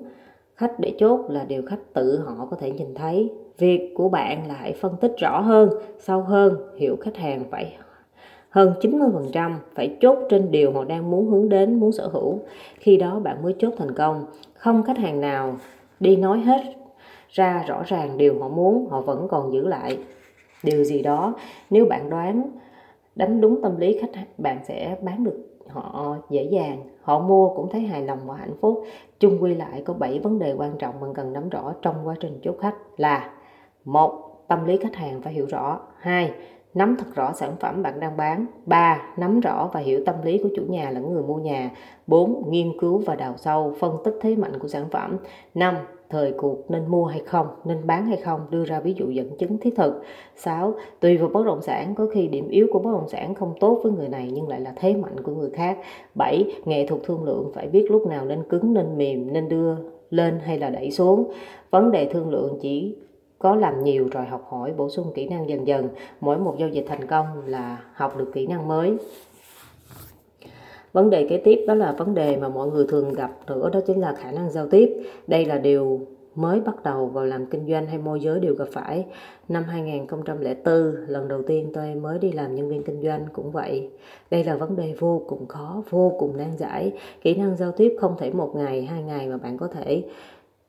khách 0.54 0.80
để 0.80 0.94
chốt 0.98 1.20
là 1.28 1.44
điều 1.44 1.62
khách 1.66 1.94
tự 1.94 2.18
họ 2.18 2.46
có 2.50 2.56
thể 2.56 2.70
nhìn 2.70 2.94
thấy. 2.94 3.30
Việc 3.58 3.92
của 3.94 4.08
bạn 4.08 4.48
là 4.48 4.54
hãy 4.54 4.72
phân 4.72 4.96
tích 5.00 5.12
rõ 5.18 5.40
hơn, 5.40 5.70
sâu 5.98 6.20
hơn, 6.20 6.56
hiểu 6.76 6.96
khách 7.00 7.16
hàng 7.16 7.44
phải 7.50 7.76
hơn 8.52 8.74
90% 8.80 9.54
phải 9.74 9.96
chốt 10.00 10.18
trên 10.28 10.50
điều 10.50 10.72
họ 10.72 10.84
đang 10.84 11.10
muốn 11.10 11.30
hướng 11.30 11.48
đến, 11.48 11.80
muốn 11.80 11.92
sở 11.92 12.08
hữu. 12.08 12.38
Khi 12.78 12.96
đó 12.96 13.18
bạn 13.18 13.42
mới 13.42 13.54
chốt 13.58 13.74
thành 13.78 13.94
công. 13.94 14.26
Không 14.54 14.82
khách 14.82 14.98
hàng 14.98 15.20
nào 15.20 15.56
đi 16.00 16.16
nói 16.16 16.40
hết 16.40 16.62
ra 17.28 17.64
rõ 17.66 17.82
ràng 17.86 18.18
điều 18.18 18.40
họ 18.40 18.48
muốn, 18.48 18.86
họ 18.90 19.00
vẫn 19.00 19.28
còn 19.30 19.52
giữ 19.52 19.68
lại 19.68 19.98
điều 20.62 20.84
gì 20.84 21.02
đó. 21.02 21.34
Nếu 21.70 21.86
bạn 21.86 22.10
đoán 22.10 22.42
đánh 23.14 23.40
đúng 23.40 23.62
tâm 23.62 23.76
lý 23.76 23.98
khách 24.00 24.14
hàng, 24.14 24.26
bạn 24.38 24.58
sẽ 24.64 24.96
bán 25.02 25.24
được 25.24 25.38
họ 25.68 26.16
dễ 26.30 26.44
dàng. 26.44 26.78
Họ 27.02 27.18
mua 27.18 27.54
cũng 27.54 27.68
thấy 27.72 27.80
hài 27.80 28.02
lòng 28.02 28.18
và 28.26 28.36
hạnh 28.36 28.56
phúc. 28.60 28.84
Chung 29.20 29.42
quy 29.42 29.54
lại 29.54 29.82
có 29.84 29.94
7 29.94 30.18
vấn 30.18 30.38
đề 30.38 30.54
quan 30.58 30.72
trọng 30.78 31.00
bạn 31.00 31.14
cần 31.14 31.32
nắm 31.32 31.48
rõ 31.48 31.74
trong 31.82 31.94
quá 32.04 32.14
trình 32.20 32.38
chốt 32.42 32.56
khách 32.60 32.74
là 32.96 33.30
một 33.84 34.32
Tâm 34.52 34.64
lý 34.64 34.76
khách 34.76 34.96
hàng 34.96 35.22
phải 35.22 35.32
hiểu 35.32 35.46
rõ. 35.46 35.80
2 35.98 36.32
nắm 36.74 36.96
thật 36.98 37.06
rõ 37.14 37.32
sản 37.32 37.52
phẩm 37.60 37.82
bạn 37.82 38.00
đang 38.00 38.16
bán 38.16 38.46
3. 38.66 39.02
Nắm 39.16 39.40
rõ 39.40 39.70
và 39.72 39.80
hiểu 39.80 40.00
tâm 40.06 40.14
lý 40.24 40.38
của 40.38 40.48
chủ 40.56 40.62
nhà 40.68 40.90
lẫn 40.90 41.12
người 41.12 41.22
mua 41.22 41.36
nhà 41.36 41.70
4. 42.06 42.50
Nghiên 42.50 42.78
cứu 42.80 42.98
và 42.98 43.16
đào 43.16 43.34
sâu 43.36 43.74
phân 43.80 43.92
tích 44.04 44.14
thế 44.20 44.36
mạnh 44.36 44.58
của 44.58 44.68
sản 44.68 44.84
phẩm 44.90 45.16
5. 45.54 45.74
Thời 46.10 46.32
cuộc 46.32 46.70
nên 46.70 46.86
mua 46.86 47.04
hay 47.04 47.20
không, 47.20 47.46
nên 47.64 47.86
bán 47.86 48.06
hay 48.06 48.16
không, 48.16 48.40
đưa 48.50 48.64
ra 48.64 48.80
ví 48.80 48.94
dụ 48.98 49.10
dẫn 49.10 49.36
chứng 49.38 49.58
thiết 49.58 49.76
thực 49.76 50.02
6. 50.36 50.74
Tùy 51.00 51.16
vào 51.16 51.28
bất 51.28 51.46
động 51.46 51.62
sản, 51.62 51.94
có 51.94 52.06
khi 52.12 52.28
điểm 52.28 52.48
yếu 52.48 52.66
của 52.72 52.78
bất 52.78 52.90
động 52.92 53.08
sản 53.08 53.34
không 53.34 53.54
tốt 53.60 53.80
với 53.82 53.92
người 53.92 54.08
này 54.08 54.30
nhưng 54.34 54.48
lại 54.48 54.60
là 54.60 54.72
thế 54.76 54.96
mạnh 54.96 55.20
của 55.22 55.32
người 55.32 55.50
khác 55.50 55.78
7. 56.14 56.44
Nghệ 56.64 56.86
thuật 56.86 57.00
thương 57.04 57.24
lượng 57.24 57.50
phải 57.54 57.68
biết 57.68 57.90
lúc 57.90 58.06
nào 58.06 58.24
nên 58.24 58.42
cứng 58.48 58.74
nên 58.74 58.98
mềm, 58.98 59.32
nên 59.32 59.48
đưa 59.48 59.76
lên 60.10 60.40
hay 60.44 60.58
là 60.58 60.70
đẩy 60.70 60.90
xuống 60.90 61.30
vấn 61.70 61.90
đề 61.90 62.08
thương 62.12 62.30
lượng 62.30 62.58
chỉ 62.60 62.96
có 63.42 63.56
làm 63.56 63.84
nhiều 63.84 64.08
rồi 64.12 64.24
học 64.24 64.46
hỏi 64.48 64.72
bổ 64.76 64.88
sung 64.88 65.12
kỹ 65.14 65.28
năng 65.28 65.48
dần 65.48 65.66
dần. 65.66 65.88
Mỗi 66.20 66.38
một 66.38 66.56
giao 66.58 66.68
dịch 66.68 66.84
thành 66.88 67.06
công 67.06 67.26
là 67.46 67.78
học 67.94 68.18
được 68.18 68.30
kỹ 68.34 68.46
năng 68.46 68.68
mới. 68.68 68.96
Vấn 70.92 71.10
đề 71.10 71.26
kế 71.28 71.36
tiếp 71.44 71.64
đó 71.68 71.74
là 71.74 71.92
vấn 71.92 72.14
đề 72.14 72.36
mà 72.36 72.48
mọi 72.48 72.68
người 72.68 72.86
thường 72.88 73.14
gặp 73.14 73.30
nữa 73.46 73.70
đó 73.72 73.80
chính 73.86 74.00
là 74.00 74.14
khả 74.14 74.32
năng 74.32 74.50
giao 74.50 74.68
tiếp. 74.68 74.90
Đây 75.26 75.44
là 75.44 75.58
điều 75.58 76.00
mới 76.34 76.60
bắt 76.60 76.82
đầu 76.82 77.06
vào 77.06 77.24
làm 77.24 77.46
kinh 77.46 77.66
doanh 77.68 77.86
hay 77.86 77.98
môi 77.98 78.20
giới 78.20 78.40
đều 78.40 78.54
gặp 78.54 78.68
phải. 78.72 79.06
Năm 79.48 79.64
2004 79.64 80.94
lần 81.06 81.28
đầu 81.28 81.42
tiên 81.42 81.70
tôi 81.74 81.94
mới 81.94 82.18
đi 82.18 82.32
làm 82.32 82.54
nhân 82.54 82.68
viên 82.68 82.82
kinh 82.82 83.02
doanh 83.02 83.26
cũng 83.32 83.50
vậy. 83.50 83.90
Đây 84.30 84.44
là 84.44 84.56
vấn 84.56 84.76
đề 84.76 84.94
vô 84.98 85.22
cùng 85.28 85.46
khó 85.46 85.82
vô 85.90 86.12
cùng 86.18 86.36
nan 86.36 86.56
giải. 86.56 86.92
Kỹ 87.20 87.34
năng 87.34 87.56
giao 87.56 87.72
tiếp 87.72 87.96
không 88.00 88.14
thể 88.18 88.32
một 88.32 88.52
ngày 88.56 88.84
hai 88.84 89.02
ngày 89.02 89.28
mà 89.28 89.36
bạn 89.36 89.58
có 89.58 89.68
thể 89.68 90.04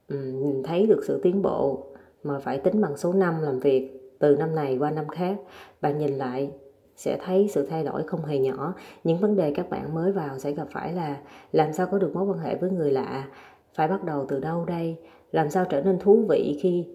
um, 0.10 0.42
nhìn 0.42 0.64
thấy 0.64 0.86
được 0.86 1.02
sự 1.08 1.20
tiến 1.24 1.42
bộ 1.42 1.84
mà 2.24 2.40
phải 2.40 2.58
tính 2.58 2.82
bằng 2.82 2.98
số 2.98 3.14
năm 3.14 3.42
làm 3.42 3.60
việc 3.60 4.00
từ 4.20 4.36
năm 4.36 4.56
này 4.56 4.78
qua 4.78 4.92
năm 4.92 5.08
khác. 5.08 5.36
Bạn 5.82 5.98
nhìn 5.98 6.12
lại 6.12 6.52
sẽ 6.96 7.18
thấy 7.26 7.50
sự 7.52 7.68
thay 7.70 7.84
đổi 7.84 8.04
không 8.04 8.26
hề 8.26 8.40
nhỏ. 8.40 8.74
Những 9.04 9.18
vấn 9.18 9.36
đề 9.36 9.54
các 9.56 9.70
bạn 9.70 9.96
mới 9.96 10.12
vào 10.12 10.40
sẽ 10.40 10.52
gặp 10.52 10.68
phải 10.72 10.94
là 10.94 11.18
làm 11.52 11.74
sao 11.74 11.88
có 11.92 11.98
được 11.98 12.16
mối 12.16 12.26
quan 12.26 12.40
hệ 12.40 12.56
với 12.56 12.70
người 12.72 12.92
lạ? 12.92 13.28
Phải 13.76 13.88
bắt 13.88 14.04
đầu 14.04 14.26
từ 14.30 14.40
đâu 14.40 14.66
đây? 14.66 14.96
Làm 15.32 15.50
sao 15.50 15.66
trở 15.70 15.82
nên 15.82 16.00
thú 16.00 16.26
vị 16.30 16.60
khi 16.62 16.88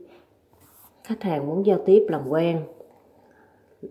khách 1.04 1.22
hàng 1.22 1.46
muốn 1.46 1.66
giao 1.66 1.78
tiếp, 1.86 2.06
làm 2.08 2.28
quen? 2.28 2.62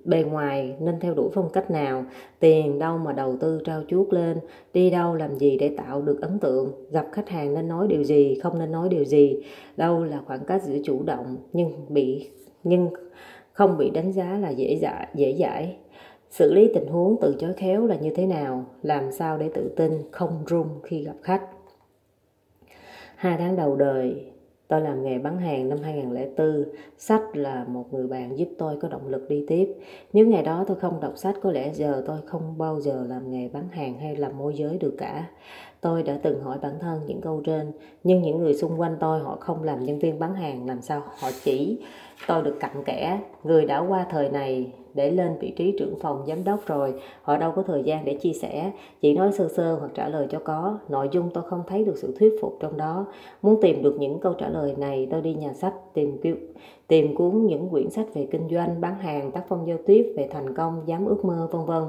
Bề 0.03 0.23
ngoài 0.23 0.75
nên 0.79 0.99
theo 0.99 1.13
đuổi 1.13 1.29
phong 1.33 1.49
cách 1.49 1.71
nào, 1.71 2.05
tiền 2.39 2.79
đâu 2.79 2.97
mà 2.97 3.13
đầu 3.13 3.37
tư 3.39 3.61
trao 3.65 3.83
chuốt 3.87 4.13
lên, 4.13 4.37
đi 4.73 4.89
đâu 4.89 5.15
làm 5.15 5.35
gì 5.35 5.57
để 5.57 5.71
tạo 5.77 6.01
được 6.01 6.21
ấn 6.21 6.39
tượng, 6.39 6.71
gặp 6.91 7.07
khách 7.11 7.29
hàng 7.29 7.53
nên 7.53 7.67
nói 7.67 7.87
điều 7.87 8.03
gì, 8.03 8.39
không 8.43 8.59
nên 8.59 8.71
nói 8.71 8.89
điều 8.89 9.05
gì. 9.05 9.43
Đâu 9.77 10.03
là 10.03 10.21
khoảng 10.25 10.45
cách 10.45 10.63
giữa 10.63 10.77
chủ 10.83 11.03
động 11.03 11.37
nhưng 11.53 11.71
bị, 11.89 12.29
nhưng 12.63 12.89
không 13.51 13.77
bị 13.77 13.89
đánh 13.89 14.11
giá 14.11 14.37
là 14.37 14.49
dễ 14.49 14.77
dãi 14.81 15.07
dễ 15.13 15.35
dãi. 15.39 15.77
Xử 16.29 16.53
lý 16.53 16.71
tình 16.73 16.87
huống 16.87 17.15
từ 17.21 17.35
chối 17.39 17.53
khéo 17.53 17.85
là 17.85 17.95
như 17.95 18.09
thế 18.15 18.25
nào, 18.25 18.65
làm 18.81 19.11
sao 19.11 19.37
để 19.37 19.49
tự 19.53 19.73
tin, 19.75 19.91
không 20.11 20.43
run 20.47 20.67
khi 20.83 21.03
gặp 21.03 21.15
khách. 21.21 21.41
Hai 23.15 23.37
tháng 23.37 23.55
đầu 23.55 23.75
đời 23.75 24.31
Tôi 24.67 24.81
làm 24.81 25.03
nghề 25.03 25.19
bán 25.19 25.37
hàng 25.37 25.69
năm 25.69 25.77
2004, 25.81 26.65
sách 26.97 27.21
là 27.33 27.65
một 27.67 27.93
người 27.93 28.07
bạn 28.07 28.37
giúp 28.37 28.47
tôi 28.57 28.77
có 28.81 28.87
động 28.87 29.07
lực 29.07 29.29
đi 29.29 29.45
tiếp. 29.47 29.73
Nếu 30.13 30.27
ngày 30.27 30.43
đó 30.43 30.63
tôi 30.67 30.77
không 30.79 30.99
đọc 30.99 31.13
sách 31.15 31.35
có 31.41 31.51
lẽ 31.51 31.73
giờ 31.73 32.03
tôi 32.07 32.17
không 32.25 32.57
bao 32.57 32.81
giờ 32.81 33.05
làm 33.09 33.31
nghề 33.31 33.47
bán 33.47 33.67
hàng 33.71 33.99
hay 33.99 34.15
làm 34.15 34.37
môi 34.37 34.53
giới 34.55 34.77
được 34.77 34.95
cả. 34.97 35.25
Tôi 35.81 36.03
đã 36.03 36.19
từng 36.23 36.41
hỏi 36.41 36.57
bản 36.61 36.73
thân 36.79 37.01
những 37.07 37.21
câu 37.21 37.41
trên, 37.45 37.71
nhưng 38.03 38.21
những 38.21 38.37
người 38.37 38.53
xung 38.53 38.79
quanh 38.79 38.97
tôi 38.99 39.19
họ 39.19 39.37
không 39.39 39.63
làm 39.63 39.85
nhân 39.85 39.99
viên 39.99 40.19
bán 40.19 40.35
hàng 40.35 40.67
làm 40.67 40.81
sao 40.81 41.01
họ 41.19 41.29
chỉ 41.43 41.79
tôi 42.27 42.41
được 42.41 42.57
cặn 42.59 42.83
kẽ 42.83 43.19
người 43.43 43.65
đã 43.65 43.79
qua 43.79 44.05
thời 44.09 44.29
này 44.29 44.71
để 44.97 45.11
lên 45.11 45.37
vị 45.39 45.51
trí 45.51 45.75
trưởng 45.79 45.99
phòng 45.99 46.23
giám 46.27 46.43
đốc 46.43 46.65
rồi. 46.65 46.93
Họ 47.21 47.37
đâu 47.37 47.51
có 47.55 47.61
thời 47.61 47.83
gian 47.83 48.05
để 48.05 48.13
chia 48.13 48.33
sẻ, 48.33 48.71
chỉ 49.01 49.13
nói 49.13 49.31
sơ 49.31 49.47
sơ 49.47 49.75
hoặc 49.75 49.91
trả 49.93 50.09
lời 50.09 50.27
cho 50.29 50.39
có. 50.39 50.79
Nội 50.89 51.09
dung 51.11 51.29
tôi 51.33 51.43
không 51.49 51.63
thấy 51.67 51.83
được 51.83 51.97
sự 51.97 52.15
thuyết 52.19 52.33
phục 52.41 52.57
trong 52.59 52.77
đó. 52.77 53.05
Muốn 53.41 53.61
tìm 53.61 53.83
được 53.83 53.95
những 53.99 54.19
câu 54.19 54.33
trả 54.33 54.49
lời 54.49 54.75
này, 54.77 55.07
tôi 55.11 55.21
đi 55.21 55.33
nhà 55.33 55.53
sách 55.53 55.73
tìm 55.93 56.17
kiếm 56.23 56.53
tìm 56.87 57.15
cuốn 57.15 57.45
những 57.45 57.69
quyển 57.69 57.89
sách 57.89 58.13
về 58.13 58.27
kinh 58.31 58.49
doanh, 58.51 58.81
bán 58.81 58.99
hàng, 58.99 59.31
tác 59.31 59.43
phong 59.47 59.67
giao 59.67 59.77
tiếp, 59.85 60.13
về 60.17 60.27
thành 60.31 60.55
công, 60.55 60.81
dám 60.85 61.05
ước 61.05 61.25
mơ, 61.25 61.47
vân 61.51 61.65
vân. 61.65 61.83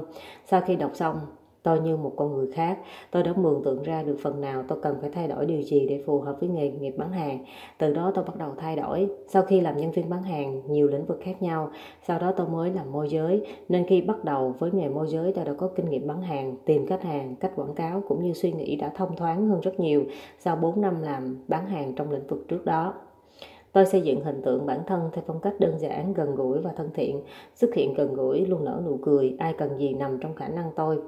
Sau 0.45 0.61
khi 0.61 0.75
đọc 0.75 0.91
xong 0.93 1.15
tôi 1.63 1.79
như 1.79 1.97
một 1.97 2.13
con 2.15 2.35
người 2.35 2.47
khác. 2.51 2.77
Tôi 3.11 3.23
đã 3.23 3.33
mường 3.33 3.63
tượng 3.63 3.83
ra 3.83 4.03
được 4.03 4.17
phần 4.21 4.41
nào 4.41 4.63
tôi 4.67 4.79
cần 4.81 4.97
phải 5.01 5.09
thay 5.09 5.27
đổi 5.27 5.45
điều 5.45 5.61
gì 5.61 5.85
để 5.89 6.03
phù 6.05 6.19
hợp 6.19 6.37
với 6.39 6.49
nghề 6.49 6.69
nghiệp 6.69 6.93
bán 6.97 7.11
hàng. 7.11 7.45
Từ 7.77 7.93
đó 7.93 8.11
tôi 8.15 8.25
bắt 8.25 8.37
đầu 8.37 8.51
thay 8.57 8.75
đổi. 8.75 9.09
Sau 9.27 9.41
khi 9.41 9.61
làm 9.61 9.77
nhân 9.77 9.91
viên 9.91 10.09
bán 10.09 10.23
hàng 10.23 10.61
nhiều 10.67 10.87
lĩnh 10.87 11.05
vực 11.05 11.19
khác 11.23 11.41
nhau. 11.41 11.71
Sau 12.07 12.19
đó 12.19 12.33
tôi 12.37 12.47
mới 12.47 12.71
làm 12.71 12.91
môi 12.91 13.09
giới. 13.09 13.45
Nên 13.69 13.85
khi 13.87 14.01
bắt 14.01 14.23
đầu 14.23 14.55
với 14.59 14.71
nghề 14.71 14.89
môi 14.89 15.07
giới 15.07 15.33
tôi 15.33 15.45
đã 15.45 15.53
có 15.53 15.69
kinh 15.75 15.89
nghiệm 15.89 16.07
bán 16.07 16.21
hàng 16.21 16.55
tìm 16.65 16.85
khách 16.87 17.03
hàng 17.03 17.35
cách 17.35 17.51
quảng 17.55 17.73
cáo 17.73 18.03
cũng 18.07 18.23
như 18.23 18.33
suy 18.33 18.51
nghĩ 18.51 18.75
đã 18.75 18.91
thông 18.95 19.15
thoáng 19.15 19.47
hơn 19.47 19.61
rất 19.61 19.79
nhiều 19.79 20.03
sau 20.39 20.55
4 20.55 20.81
năm 20.81 21.01
làm 21.01 21.37
bán 21.47 21.65
hàng 21.65 21.95
trong 21.95 22.11
lĩnh 22.11 22.27
vực 22.27 22.45
trước 22.47 22.65
đó. 22.65 22.93
Tôi 23.71 23.85
xây 23.85 24.01
dựng 24.01 24.23
hình 24.23 24.41
tượng 24.41 24.65
bản 24.65 24.79
thân 24.87 25.09
theo 25.13 25.23
phong 25.27 25.39
cách 25.39 25.53
đơn 25.59 25.79
giản, 25.79 26.13
gần 26.13 26.35
gũi 26.35 26.59
và 26.59 26.71
thân 26.71 26.89
thiện, 26.93 27.21
xuất 27.55 27.73
hiện 27.75 27.93
gần 27.93 28.13
gũi, 28.13 28.45
luôn 28.45 28.65
nở 28.65 28.81
nụ 28.85 28.97
cười, 29.01 29.35
ai 29.39 29.53
cần 29.53 29.77
gì 29.77 29.93
nằm 29.93 30.17
trong 30.19 30.35
khả 30.35 30.47
năng 30.47 30.71
tôi? 30.75 30.99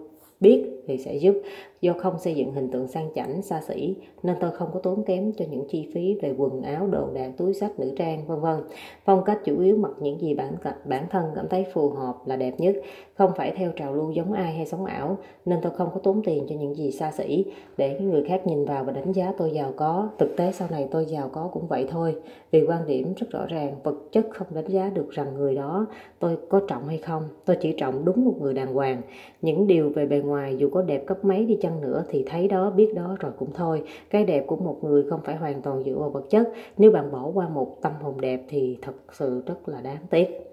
Biết 0.42 0.64
thì 0.88 0.98
sẽ 0.98 1.16
giúp 1.16 1.42
do 1.82 1.94
không 1.98 2.20
xây 2.20 2.36
dựng 2.36 2.54
hình 2.54 2.72
tượng 2.72 2.88
sang 2.88 3.10
chảnh, 3.16 3.42
xa 3.42 3.62
xỉ, 3.62 3.96
nên 4.24 4.36
tôi 4.40 4.52
không 4.52 4.70
có 4.74 4.80
tốn 4.80 5.04
kém 5.04 5.32
cho 5.34 5.46
những 5.52 5.68
chi 5.70 5.90
phí 5.94 6.18
về 6.22 6.34
quần 6.38 6.62
áo, 6.62 6.88
đồ 6.88 7.10
đạc, 7.14 7.32
túi 7.38 7.54
sách 7.54 7.80
nữ 7.80 7.94
trang, 7.98 8.28
vân 8.28 8.40
vân. 8.40 8.56
Phong 9.06 9.24
cách 9.24 9.40
chủ 9.46 9.62
yếu 9.62 9.78
mặc 9.78 9.92
những 10.00 10.22
gì 10.22 10.34
bản 10.34 10.54
bản 10.86 11.06
thân 11.10 11.26
cảm 11.36 11.48
thấy 11.50 11.66
phù 11.74 11.90
hợp 11.90 12.16
là 12.26 12.36
đẹp 12.36 12.54
nhất. 12.58 12.76
Không 13.16 13.32
phải 13.38 13.52
theo 13.56 13.72
trào 13.72 13.96
lưu 13.96 14.12
giống 14.12 14.34
ai 14.34 14.54
hay 14.54 14.66
sống 14.66 14.86
ảo, 14.86 15.18
nên 15.46 15.60
tôi 15.62 15.72
không 15.78 15.90
có 15.94 16.00
tốn 16.00 16.22
tiền 16.26 16.46
cho 16.50 16.56
những 16.56 16.76
gì 16.76 16.92
xa 16.92 17.12
xỉ. 17.12 17.46
Để 17.78 18.00
người 18.00 18.24
khác 18.24 18.48
nhìn 18.48 18.66
vào 18.66 18.84
và 18.84 18.92
đánh 18.92 19.12
giá 19.12 19.34
tôi 19.38 19.52
giàu 19.52 19.74
có, 19.76 20.10
thực 20.18 20.38
tế 20.38 20.52
sau 20.52 20.68
này 20.72 20.88
tôi 20.92 21.06
giàu 21.06 21.30
có 21.34 21.50
cũng 21.54 21.68
vậy 21.68 21.88
thôi. 21.90 22.16
Vì 22.52 22.66
quan 22.68 22.88
điểm 22.88 23.14
rất 23.18 23.28
rõ 23.30 23.46
ràng, 23.46 23.76
vật 23.84 23.96
chất 24.12 24.26
không 24.30 24.48
đánh 24.52 24.68
giá 24.68 24.90
được 24.90 25.10
rằng 25.10 25.34
người 25.34 25.56
đó 25.56 25.86
tôi 26.20 26.38
có 26.50 26.62
trọng 26.68 26.88
hay 26.88 26.98
không. 26.98 27.24
Tôi 27.46 27.58
chỉ 27.62 27.74
trọng 27.78 28.06
đúng 28.06 28.26
một 28.26 28.36
người 28.42 28.54
đàng 28.54 28.74
hoàng. 28.74 29.02
Những 29.42 29.68
điều 29.68 29.90
về 29.90 30.06
bề 30.06 30.18
ngoài 30.18 30.58
dù 30.58 30.70
có 30.70 30.82
đẹp 30.82 31.04
cấp 31.08 31.26
mấy 31.26 31.46
đi 31.46 31.58
chăng 31.62 31.71
nữa 31.82 32.04
thì 32.10 32.24
thấy 32.28 32.48
đó, 32.48 32.70
biết 32.70 32.94
đó 32.96 33.18
rồi 33.20 33.32
cũng 33.38 33.50
thôi. 33.54 33.84
Cái 34.10 34.26
đẹp 34.26 34.44
của 34.48 34.56
một 34.56 34.78
người 34.82 35.04
không 35.10 35.22
phải 35.24 35.36
hoàn 35.36 35.62
toàn 35.62 35.84
dựa 35.84 35.96
vào 35.96 36.10
vật 36.10 36.30
chất. 36.30 36.52
Nếu 36.78 36.92
bạn 36.92 37.12
bỏ 37.12 37.32
qua 37.34 37.50
một 37.50 37.78
tâm 37.82 37.94
hồn 38.02 38.22
đẹp 38.22 38.42
thì 38.50 38.78
thật 38.82 38.96
sự 39.12 39.44
rất 39.46 39.70
là 39.70 39.82
đáng 39.82 40.06
tiếc 40.10 40.51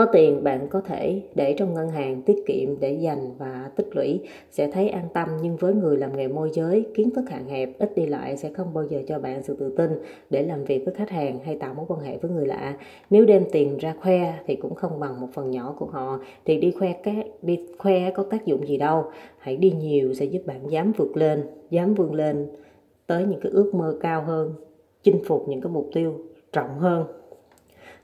có 0.00 0.06
tiền 0.06 0.44
bạn 0.44 0.68
có 0.70 0.80
thể 0.80 1.22
để 1.34 1.54
trong 1.58 1.74
ngân 1.74 1.88
hàng 1.88 2.22
tiết 2.22 2.36
kiệm 2.46 2.80
để 2.80 2.92
dành 2.92 3.30
và 3.38 3.70
tích 3.76 3.96
lũy. 3.96 4.20
Sẽ 4.50 4.70
thấy 4.70 4.88
an 4.88 5.04
tâm, 5.14 5.28
nhưng 5.42 5.56
với 5.56 5.74
người 5.74 5.96
làm 5.96 6.16
nghề 6.16 6.28
môi 6.28 6.50
giới, 6.52 6.84
kiến 6.94 7.10
thức 7.10 7.30
hạn 7.30 7.48
hẹp, 7.48 7.78
ít 7.78 7.92
đi 7.96 8.06
lại 8.06 8.36
sẽ 8.36 8.50
không 8.52 8.74
bao 8.74 8.84
giờ 8.84 9.02
cho 9.06 9.18
bạn 9.18 9.42
sự 9.42 9.56
tự 9.56 9.74
tin 9.76 9.90
để 10.30 10.42
làm 10.42 10.64
việc 10.64 10.84
với 10.84 10.94
khách 10.94 11.10
hàng 11.10 11.38
hay 11.44 11.56
tạo 11.56 11.74
mối 11.74 11.84
quan 11.88 12.00
hệ 12.00 12.16
với 12.16 12.30
người 12.30 12.46
lạ. 12.46 12.76
Nếu 13.10 13.24
đem 13.24 13.44
tiền 13.52 13.78
ra 13.78 13.94
khoe 14.00 14.34
thì 14.46 14.56
cũng 14.56 14.74
không 14.74 15.00
bằng 15.00 15.20
một 15.20 15.28
phần 15.32 15.50
nhỏ 15.50 15.74
của 15.78 15.86
họ. 15.86 16.20
Thì 16.44 16.56
đi 16.58 16.70
khoe 16.70 16.92
cái, 17.02 17.30
đi 17.42 17.66
khoe 17.78 18.10
có 18.10 18.22
tác 18.22 18.46
dụng 18.46 18.66
gì 18.66 18.76
đâu. 18.76 19.04
Hãy 19.38 19.56
đi 19.56 19.70
nhiều 19.70 20.14
sẽ 20.14 20.24
giúp 20.24 20.42
bạn 20.46 20.70
dám 20.70 20.92
vượt 20.96 21.16
lên, 21.16 21.46
dám 21.70 21.94
vươn 21.94 22.14
lên 22.14 22.48
tới 23.06 23.24
những 23.24 23.40
cái 23.40 23.52
ước 23.52 23.74
mơ 23.74 23.98
cao 24.00 24.22
hơn, 24.22 24.54
chinh 25.02 25.24
phục 25.26 25.48
những 25.48 25.60
cái 25.60 25.72
mục 25.72 25.90
tiêu 25.92 26.14
trọng 26.52 26.78
hơn 26.78 27.04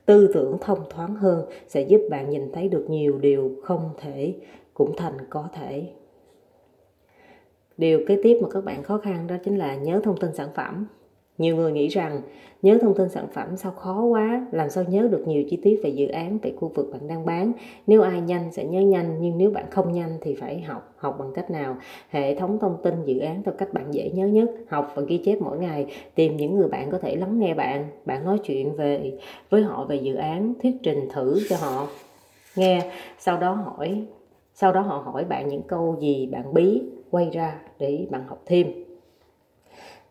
tư 0.07 0.31
tưởng 0.35 0.59
thông 0.61 0.79
thoáng 0.91 1.15
hơn 1.15 1.45
sẽ 1.69 1.81
giúp 1.81 2.01
bạn 2.11 2.31
nhìn 2.31 2.53
thấy 2.53 2.69
được 2.69 2.87
nhiều 2.89 3.19
điều 3.19 3.53
không 3.63 3.91
thể, 3.99 4.35
cũng 4.75 4.97
thành 4.97 5.17
có 5.31 5.49
thể. 5.55 5.89
Điều 7.77 8.01
kế 8.07 8.21
tiếp 8.23 8.39
mà 8.43 8.49
các 8.51 8.65
bạn 8.65 8.83
khó 8.83 8.99
khăn 8.99 9.27
đó 9.27 9.37
chính 9.45 9.57
là 9.57 9.77
nhớ 9.77 10.01
thông 10.05 10.17
tin 10.21 10.35
sản 10.35 10.49
phẩm 10.55 10.87
nhiều 11.39 11.57
người 11.57 11.73
nghĩ 11.73 11.89
rằng 11.89 12.21
nhớ 12.63 12.79
thông 12.81 12.95
tin 12.95 13.09
sản 13.09 13.27
phẩm 13.33 13.57
sao 13.57 13.73
khó 13.73 14.03
quá, 14.03 14.47
làm 14.53 14.71
sao 14.71 14.85
nhớ 14.89 15.09
được 15.11 15.29
nhiều 15.29 15.45
chi 15.51 15.59
tiết 15.63 15.81
về 15.85 15.91
dự 15.91 16.09
án, 16.09 16.39
về 16.43 16.53
khu 16.57 16.73
vực 16.75 16.89
bạn 16.93 17.09
đang 17.09 17.27
bán. 17.27 17.53
Nếu 17.87 18.03
ai 18.03 18.21
nhanh 18.21 18.53
sẽ 18.53 18.65
nhớ 18.65 18.81
nhanh, 18.81 19.17
nhưng 19.21 19.39
nếu 19.39 19.51
bạn 19.51 19.65
không 19.71 19.93
nhanh 19.93 20.19
thì 20.21 20.35
phải 20.35 20.61
học. 20.61 20.95
Học 20.97 21.17
bằng 21.19 21.33
cách 21.35 21.51
nào? 21.51 21.77
Hệ 22.09 22.35
thống 22.35 22.59
thông 22.59 22.77
tin 22.83 23.05
dự 23.05 23.19
án 23.19 23.43
theo 23.43 23.55
cách 23.59 23.73
bạn 23.73 23.95
dễ 23.95 24.11
nhớ 24.11 24.27
nhất. 24.27 24.51
Học 24.69 24.93
và 24.95 25.03
ghi 25.03 25.19
chép 25.19 25.41
mỗi 25.41 25.59
ngày. 25.59 25.87
Tìm 26.15 26.37
những 26.37 26.57
người 26.57 26.69
bạn 26.69 26.91
có 26.91 26.99
thể 26.99 27.17
lắng 27.17 27.39
nghe 27.39 27.55
bạn. 27.55 27.87
Bạn 28.05 28.25
nói 28.25 28.39
chuyện 28.39 28.77
về 28.77 29.19
với 29.51 29.63
họ 29.63 29.85
về 29.85 29.97
dự 29.97 30.15
án, 30.15 30.55
thuyết 30.63 30.77
trình 30.83 31.09
thử 31.13 31.41
cho 31.49 31.57
họ 31.57 31.87
nghe. 32.57 32.91
Sau 33.19 33.39
đó 33.39 33.53
hỏi 33.53 34.07
sau 34.59 34.73
đó 34.73 34.81
họ 34.81 34.99
hỏi 34.99 35.25
bạn 35.25 35.49
những 35.49 35.63
câu 35.63 35.97
gì 36.01 36.27
bạn 36.27 36.55
bí 36.55 36.83
quay 37.11 37.31
ra 37.33 37.61
để 37.79 38.07
bạn 38.11 38.25
học 38.29 38.43
thêm 38.47 38.86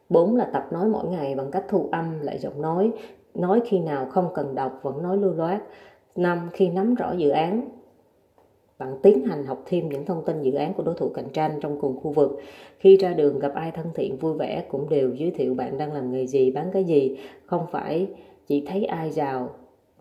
4 0.09 0.35
là 0.35 0.45
tập 0.45 0.67
nói 0.71 0.87
mỗi 0.87 1.07
ngày 1.07 1.35
bằng 1.35 1.51
cách 1.51 1.65
thu 1.69 1.89
âm 1.91 2.19
lại 2.21 2.39
giọng 2.39 2.61
nói, 2.61 2.91
nói 3.33 3.61
khi 3.65 3.79
nào 3.79 4.05
không 4.05 4.29
cần 4.35 4.55
đọc 4.55 4.79
vẫn 4.81 5.03
nói 5.03 5.17
lưu 5.17 5.33
loát. 5.33 5.61
5. 6.15 6.49
Khi 6.53 6.69
nắm 6.69 6.95
rõ 6.95 7.11
dự 7.11 7.29
án, 7.29 7.69
bạn 8.79 8.99
tiến 9.03 9.25
hành 9.25 9.45
học 9.45 9.63
thêm 9.65 9.89
những 9.89 10.05
thông 10.05 10.25
tin 10.25 10.41
dự 10.41 10.53
án 10.53 10.73
của 10.73 10.83
đối 10.83 10.95
thủ 10.95 11.09
cạnh 11.13 11.29
tranh 11.33 11.59
trong 11.61 11.81
cùng 11.81 11.99
khu 11.99 12.11
vực. 12.11 12.39
Khi 12.79 12.97
ra 12.97 13.13
đường 13.13 13.39
gặp 13.39 13.53
ai 13.55 13.71
thân 13.71 13.87
thiện 13.95 14.17
vui 14.17 14.33
vẻ 14.33 14.65
cũng 14.71 14.89
đều 14.89 15.13
giới 15.13 15.31
thiệu 15.31 15.53
bạn 15.53 15.77
đang 15.77 15.93
làm 15.93 16.11
nghề 16.11 16.27
gì, 16.27 16.51
bán 16.51 16.69
cái 16.73 16.83
gì, 16.83 17.17
không 17.45 17.65
phải 17.71 18.07
chỉ 18.47 18.65
thấy 18.67 18.85
ai 18.85 19.11
giàu 19.11 19.49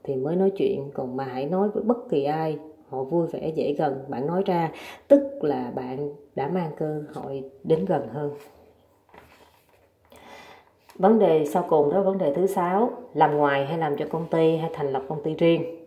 thì 0.02 0.16
mới 0.16 0.36
nói 0.36 0.50
chuyện, 0.50 0.90
còn 0.94 1.16
mà 1.16 1.24
hãy 1.24 1.48
nói 1.48 1.68
với 1.68 1.82
bất 1.82 2.08
kỳ 2.10 2.24
ai 2.24 2.58
họ 2.94 3.04
vui 3.04 3.26
vẻ 3.26 3.52
dễ 3.54 3.74
gần 3.78 4.04
bạn 4.08 4.26
nói 4.26 4.42
ra 4.46 4.72
tức 5.08 5.44
là 5.44 5.72
bạn 5.74 6.10
đã 6.34 6.48
mang 6.48 6.70
cơ 6.76 7.02
hội 7.14 7.42
đến 7.64 7.84
gần 7.84 8.08
hơn 8.08 8.30
vấn 10.98 11.18
đề 11.18 11.44
sau 11.44 11.64
cùng 11.68 11.92
đó 11.92 12.02
vấn 12.02 12.18
đề 12.18 12.34
thứ 12.34 12.46
sáu, 12.46 12.90
làm 13.14 13.36
ngoài 13.36 13.66
hay 13.66 13.78
làm 13.78 13.96
cho 13.96 14.04
công 14.10 14.26
ty 14.26 14.56
hay 14.56 14.70
thành 14.72 14.92
lập 14.92 15.02
công 15.08 15.22
ty 15.22 15.34
riêng 15.34 15.83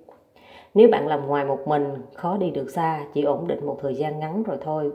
nếu 0.77 0.89
bạn 0.89 1.07
làm 1.07 1.27
ngoài 1.27 1.45
một 1.45 1.67
mình, 1.67 1.83
khó 2.13 2.37
đi 2.37 2.49
được 2.49 2.69
xa, 2.69 3.05
chỉ 3.13 3.23
ổn 3.23 3.47
định 3.47 3.65
một 3.65 3.77
thời 3.81 3.95
gian 3.95 4.19
ngắn 4.19 4.43
rồi 4.43 4.57
thôi 4.61 4.91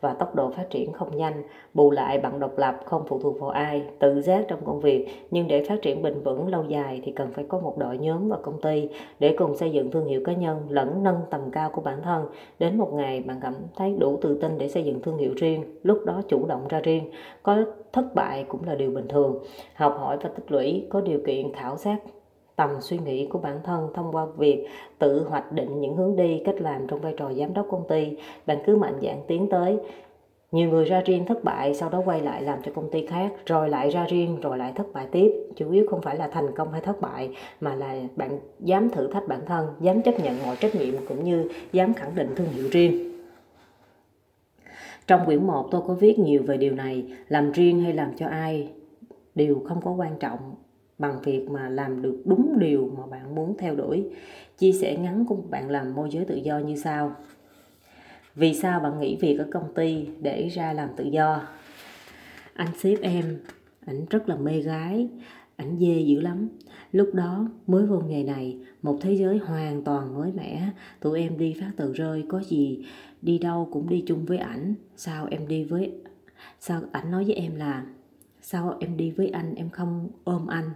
và 0.00 0.14
tốc 0.14 0.34
độ 0.34 0.50
phát 0.50 0.70
triển 0.70 0.92
không 0.92 1.16
nhanh. 1.16 1.42
Bù 1.74 1.90
lại 1.90 2.18
bạn 2.18 2.40
độc 2.40 2.58
lập, 2.58 2.80
không 2.84 3.02
phụ 3.08 3.18
thuộc 3.18 3.40
vào 3.40 3.50
ai, 3.50 3.82
tự 3.98 4.20
giác 4.20 4.44
trong 4.48 4.64
công 4.64 4.80
việc. 4.80 5.08
Nhưng 5.30 5.48
để 5.48 5.64
phát 5.64 5.82
triển 5.82 6.02
bền 6.02 6.22
vững 6.22 6.48
lâu 6.48 6.64
dài 6.68 7.00
thì 7.04 7.12
cần 7.12 7.32
phải 7.32 7.44
có 7.48 7.58
một 7.58 7.78
đội 7.78 7.98
nhóm 7.98 8.28
và 8.28 8.36
công 8.42 8.60
ty 8.60 8.88
để 9.18 9.34
cùng 9.38 9.56
xây 9.56 9.70
dựng 9.70 9.90
thương 9.90 10.06
hiệu 10.06 10.22
cá 10.24 10.32
nhân 10.32 10.66
lẫn 10.68 11.02
nâng 11.02 11.20
tầm 11.30 11.50
cao 11.52 11.70
của 11.70 11.80
bản 11.80 12.02
thân. 12.02 12.26
Đến 12.58 12.78
một 12.78 12.92
ngày 12.92 13.20
bạn 13.20 13.38
cảm 13.42 13.54
thấy 13.76 13.94
đủ 13.98 14.18
tự 14.22 14.38
tin 14.40 14.58
để 14.58 14.68
xây 14.68 14.84
dựng 14.84 15.02
thương 15.02 15.18
hiệu 15.18 15.34
riêng, 15.36 15.64
lúc 15.82 15.98
đó 16.06 16.22
chủ 16.28 16.46
động 16.46 16.68
ra 16.68 16.80
riêng. 16.80 17.10
Có 17.42 17.56
thất 17.92 18.14
bại 18.14 18.44
cũng 18.48 18.64
là 18.64 18.74
điều 18.74 18.90
bình 18.90 19.08
thường. 19.08 19.38
Học 19.74 19.96
hỏi 19.98 20.18
và 20.22 20.30
tích 20.36 20.52
lũy, 20.52 20.86
có 20.90 21.00
điều 21.00 21.20
kiện 21.26 21.52
khảo 21.52 21.76
sát 21.76 21.98
tầm 22.58 22.70
suy 22.80 22.98
nghĩ 22.98 23.26
của 23.26 23.38
bản 23.38 23.60
thân 23.64 23.88
thông 23.94 24.12
qua 24.12 24.26
việc 24.36 24.66
tự 24.98 25.24
hoạch 25.28 25.52
định 25.52 25.80
những 25.80 25.96
hướng 25.96 26.16
đi, 26.16 26.42
cách 26.44 26.60
làm 26.60 26.86
trong 26.86 27.00
vai 27.00 27.14
trò 27.16 27.32
giám 27.32 27.54
đốc 27.54 27.66
công 27.70 27.88
ty. 27.88 28.16
Bạn 28.46 28.58
cứ 28.66 28.76
mạnh 28.76 28.98
dạn 29.02 29.16
tiến 29.26 29.48
tới. 29.50 29.76
Nhiều 30.52 30.68
người 30.68 30.84
ra 30.84 31.00
riêng 31.00 31.26
thất 31.26 31.44
bại, 31.44 31.74
sau 31.74 31.88
đó 31.88 32.02
quay 32.04 32.22
lại 32.22 32.42
làm 32.42 32.58
cho 32.62 32.72
công 32.74 32.90
ty 32.90 33.06
khác, 33.06 33.32
rồi 33.46 33.68
lại 33.68 33.90
ra 33.90 34.06
riêng, 34.08 34.40
rồi 34.40 34.58
lại 34.58 34.72
thất 34.76 34.86
bại 34.92 35.06
tiếp. 35.12 35.32
Chủ 35.56 35.70
yếu 35.72 35.86
không 35.90 36.02
phải 36.02 36.16
là 36.16 36.28
thành 36.28 36.54
công 36.56 36.72
hay 36.72 36.80
thất 36.80 37.00
bại, 37.00 37.30
mà 37.60 37.74
là 37.74 38.00
bạn 38.16 38.38
dám 38.60 38.90
thử 38.90 39.12
thách 39.12 39.28
bản 39.28 39.40
thân, 39.46 39.66
dám 39.80 40.02
chấp 40.02 40.20
nhận 40.20 40.34
mọi 40.46 40.56
trách 40.56 40.74
nhiệm, 40.74 40.94
cũng 41.08 41.24
như 41.24 41.48
dám 41.72 41.94
khẳng 41.94 42.14
định 42.14 42.28
thương 42.36 42.48
hiệu 42.48 42.68
riêng. 42.70 43.12
Trong 45.06 45.20
quyển 45.26 45.46
1 45.46 45.68
tôi 45.70 45.80
có 45.88 45.94
viết 45.94 46.18
nhiều 46.18 46.42
về 46.46 46.56
điều 46.56 46.74
này, 46.74 47.04
làm 47.28 47.52
riêng 47.52 47.80
hay 47.80 47.92
làm 47.92 48.12
cho 48.16 48.26
ai, 48.26 48.68
đều 49.34 49.56
không 49.68 49.80
có 49.84 49.90
quan 49.90 50.12
trọng 50.20 50.54
bằng 50.98 51.22
việc 51.22 51.48
mà 51.50 51.68
làm 51.68 52.02
được 52.02 52.22
đúng 52.24 52.58
điều 52.58 52.90
mà 52.98 53.06
bạn 53.06 53.34
muốn 53.34 53.56
theo 53.58 53.76
đuổi. 53.76 54.06
Chia 54.58 54.72
sẻ 54.72 54.96
ngắn 54.96 55.24
của 55.24 55.36
bạn 55.50 55.70
làm 55.70 55.94
môi 55.94 56.08
giới 56.10 56.24
tự 56.24 56.36
do 56.36 56.58
như 56.58 56.76
sau. 56.76 57.16
Vì 58.34 58.54
sao 58.54 58.80
bạn 58.80 59.00
nghỉ 59.00 59.16
việc 59.16 59.38
ở 59.38 59.46
công 59.52 59.74
ty 59.74 60.06
để 60.20 60.48
ra 60.48 60.72
làm 60.72 60.88
tự 60.96 61.04
do? 61.04 61.42
Anh 62.54 62.68
sếp 62.78 63.00
em, 63.00 63.38
ảnh 63.86 64.06
rất 64.10 64.28
là 64.28 64.36
mê 64.36 64.60
gái, 64.60 65.08
ảnh 65.56 65.78
dê 65.78 66.00
dữ 66.00 66.20
lắm. 66.20 66.48
Lúc 66.92 67.10
đó, 67.14 67.48
mới 67.66 67.86
vô 67.86 68.00
nghề 68.00 68.24
này, 68.24 68.58
một 68.82 68.98
thế 69.00 69.16
giới 69.16 69.38
hoàn 69.38 69.84
toàn 69.84 70.14
mới 70.14 70.32
mẻ. 70.32 70.70
Tụi 71.00 71.20
em 71.20 71.38
đi 71.38 71.54
phát 71.60 71.70
tờ 71.76 71.92
rơi, 71.92 72.24
có 72.28 72.40
gì 72.40 72.86
đi 73.22 73.38
đâu 73.38 73.68
cũng 73.72 73.88
đi 73.88 74.04
chung 74.06 74.24
với 74.24 74.38
ảnh. 74.38 74.74
Sao 74.96 75.28
em 75.30 75.48
đi 75.48 75.64
với, 75.64 75.92
sao 76.60 76.82
ảnh 76.92 77.10
nói 77.10 77.24
với 77.24 77.34
em 77.34 77.54
là, 77.54 77.86
sao 78.42 78.76
em 78.80 78.96
đi 78.96 79.10
với 79.10 79.28
anh, 79.28 79.54
em 79.54 79.70
không 79.70 80.08
ôm 80.24 80.46
anh? 80.46 80.70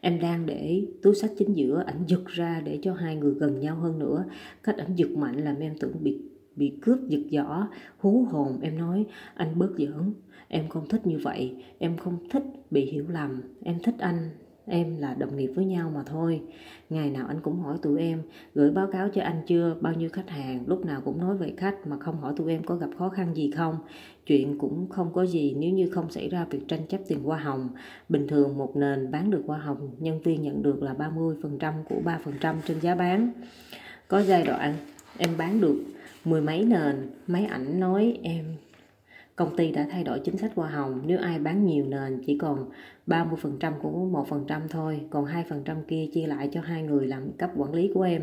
Em 0.00 0.20
đang 0.20 0.46
để 0.46 0.86
túi 1.02 1.14
sách 1.14 1.30
chính 1.38 1.54
giữa, 1.54 1.82
ảnh 1.86 2.04
giật 2.06 2.26
ra 2.26 2.62
để 2.64 2.78
cho 2.82 2.94
hai 2.94 3.16
người 3.16 3.34
gần 3.34 3.60
nhau 3.60 3.76
hơn 3.76 3.98
nữa. 3.98 4.24
Cách 4.62 4.76
ảnh 4.76 4.94
giật 4.94 5.10
mạnh 5.10 5.36
làm 5.44 5.60
em 5.60 5.74
tưởng 5.80 6.02
bị 6.02 6.18
bị 6.56 6.72
cướp 6.82 6.98
giật 7.08 7.22
giỏ. 7.30 7.66
Hú 7.98 8.24
hồn, 8.30 8.58
em 8.62 8.78
nói, 8.78 9.06
anh 9.34 9.58
bớt 9.58 9.70
giỡn. 9.78 10.14
Em 10.48 10.68
không 10.68 10.88
thích 10.88 11.06
như 11.06 11.18
vậy. 11.18 11.56
Em 11.78 11.96
không 11.96 12.18
thích 12.30 12.42
bị 12.70 12.84
hiểu 12.84 13.04
lầm. 13.08 13.42
Em 13.62 13.78
thích 13.82 13.94
anh 13.98 14.30
em 14.66 14.96
là 14.96 15.14
đồng 15.14 15.36
nghiệp 15.36 15.52
với 15.54 15.64
nhau 15.64 15.90
mà 15.94 16.02
thôi. 16.06 16.42
Ngày 16.90 17.10
nào 17.10 17.26
anh 17.26 17.40
cũng 17.40 17.60
hỏi 17.60 17.76
tụi 17.82 18.00
em, 18.00 18.22
gửi 18.54 18.70
báo 18.70 18.86
cáo 18.92 19.08
cho 19.08 19.22
anh 19.22 19.42
chưa, 19.46 19.76
bao 19.80 19.92
nhiêu 19.92 20.08
khách 20.12 20.30
hàng, 20.30 20.64
lúc 20.66 20.84
nào 20.84 21.00
cũng 21.04 21.18
nói 21.18 21.36
về 21.36 21.52
khách 21.56 21.86
mà 21.86 21.96
không 21.98 22.16
hỏi 22.16 22.34
tụi 22.36 22.52
em 22.52 22.62
có 22.62 22.76
gặp 22.76 22.90
khó 22.98 23.08
khăn 23.08 23.34
gì 23.34 23.50
không. 23.50 23.76
Chuyện 24.26 24.58
cũng 24.58 24.88
không 24.90 25.12
có 25.12 25.26
gì 25.26 25.54
nếu 25.58 25.70
như 25.70 25.90
không 25.90 26.10
xảy 26.10 26.28
ra 26.28 26.44
việc 26.50 26.68
tranh 26.68 26.86
chấp 26.88 27.00
tiền 27.08 27.22
hoa 27.22 27.38
hồng. 27.38 27.68
Bình 28.08 28.28
thường 28.28 28.58
một 28.58 28.76
nền 28.76 29.10
bán 29.10 29.30
được 29.30 29.42
hoa 29.46 29.58
hồng, 29.58 29.90
nhân 29.98 30.20
viên 30.20 30.42
nhận 30.42 30.62
được 30.62 30.82
là 30.82 30.94
30% 30.94 31.84
của 31.88 32.00
3% 32.04 32.54
trên 32.66 32.80
giá 32.80 32.94
bán. 32.94 33.32
Có 34.08 34.22
giai 34.22 34.44
đoạn 34.44 34.74
em 35.18 35.30
bán 35.38 35.60
được 35.60 35.84
mười 36.24 36.40
mấy 36.40 36.64
nền, 36.64 37.10
máy 37.26 37.44
ảnh 37.44 37.80
nói 37.80 38.18
em 38.22 38.44
công 39.44 39.56
ty 39.56 39.72
đã 39.72 39.86
thay 39.90 40.04
đổi 40.04 40.20
chính 40.24 40.36
sách 40.36 40.52
hoa 40.54 40.68
hồng. 40.70 41.02
Nếu 41.06 41.18
ai 41.18 41.38
bán 41.38 41.66
nhiều 41.66 41.86
nền 41.86 42.22
chỉ 42.26 42.38
còn 42.38 42.70
30% 43.06 43.72
của 43.82 44.24
1% 44.28 44.60
thôi, 44.70 45.00
còn 45.10 45.24
2% 45.24 45.82
kia 45.88 46.06
chia 46.12 46.26
lại 46.26 46.48
cho 46.52 46.60
hai 46.60 46.82
người 46.82 47.06
làm 47.06 47.32
cấp 47.32 47.50
quản 47.56 47.74
lý 47.74 47.90
của 47.94 48.02
em. 48.02 48.22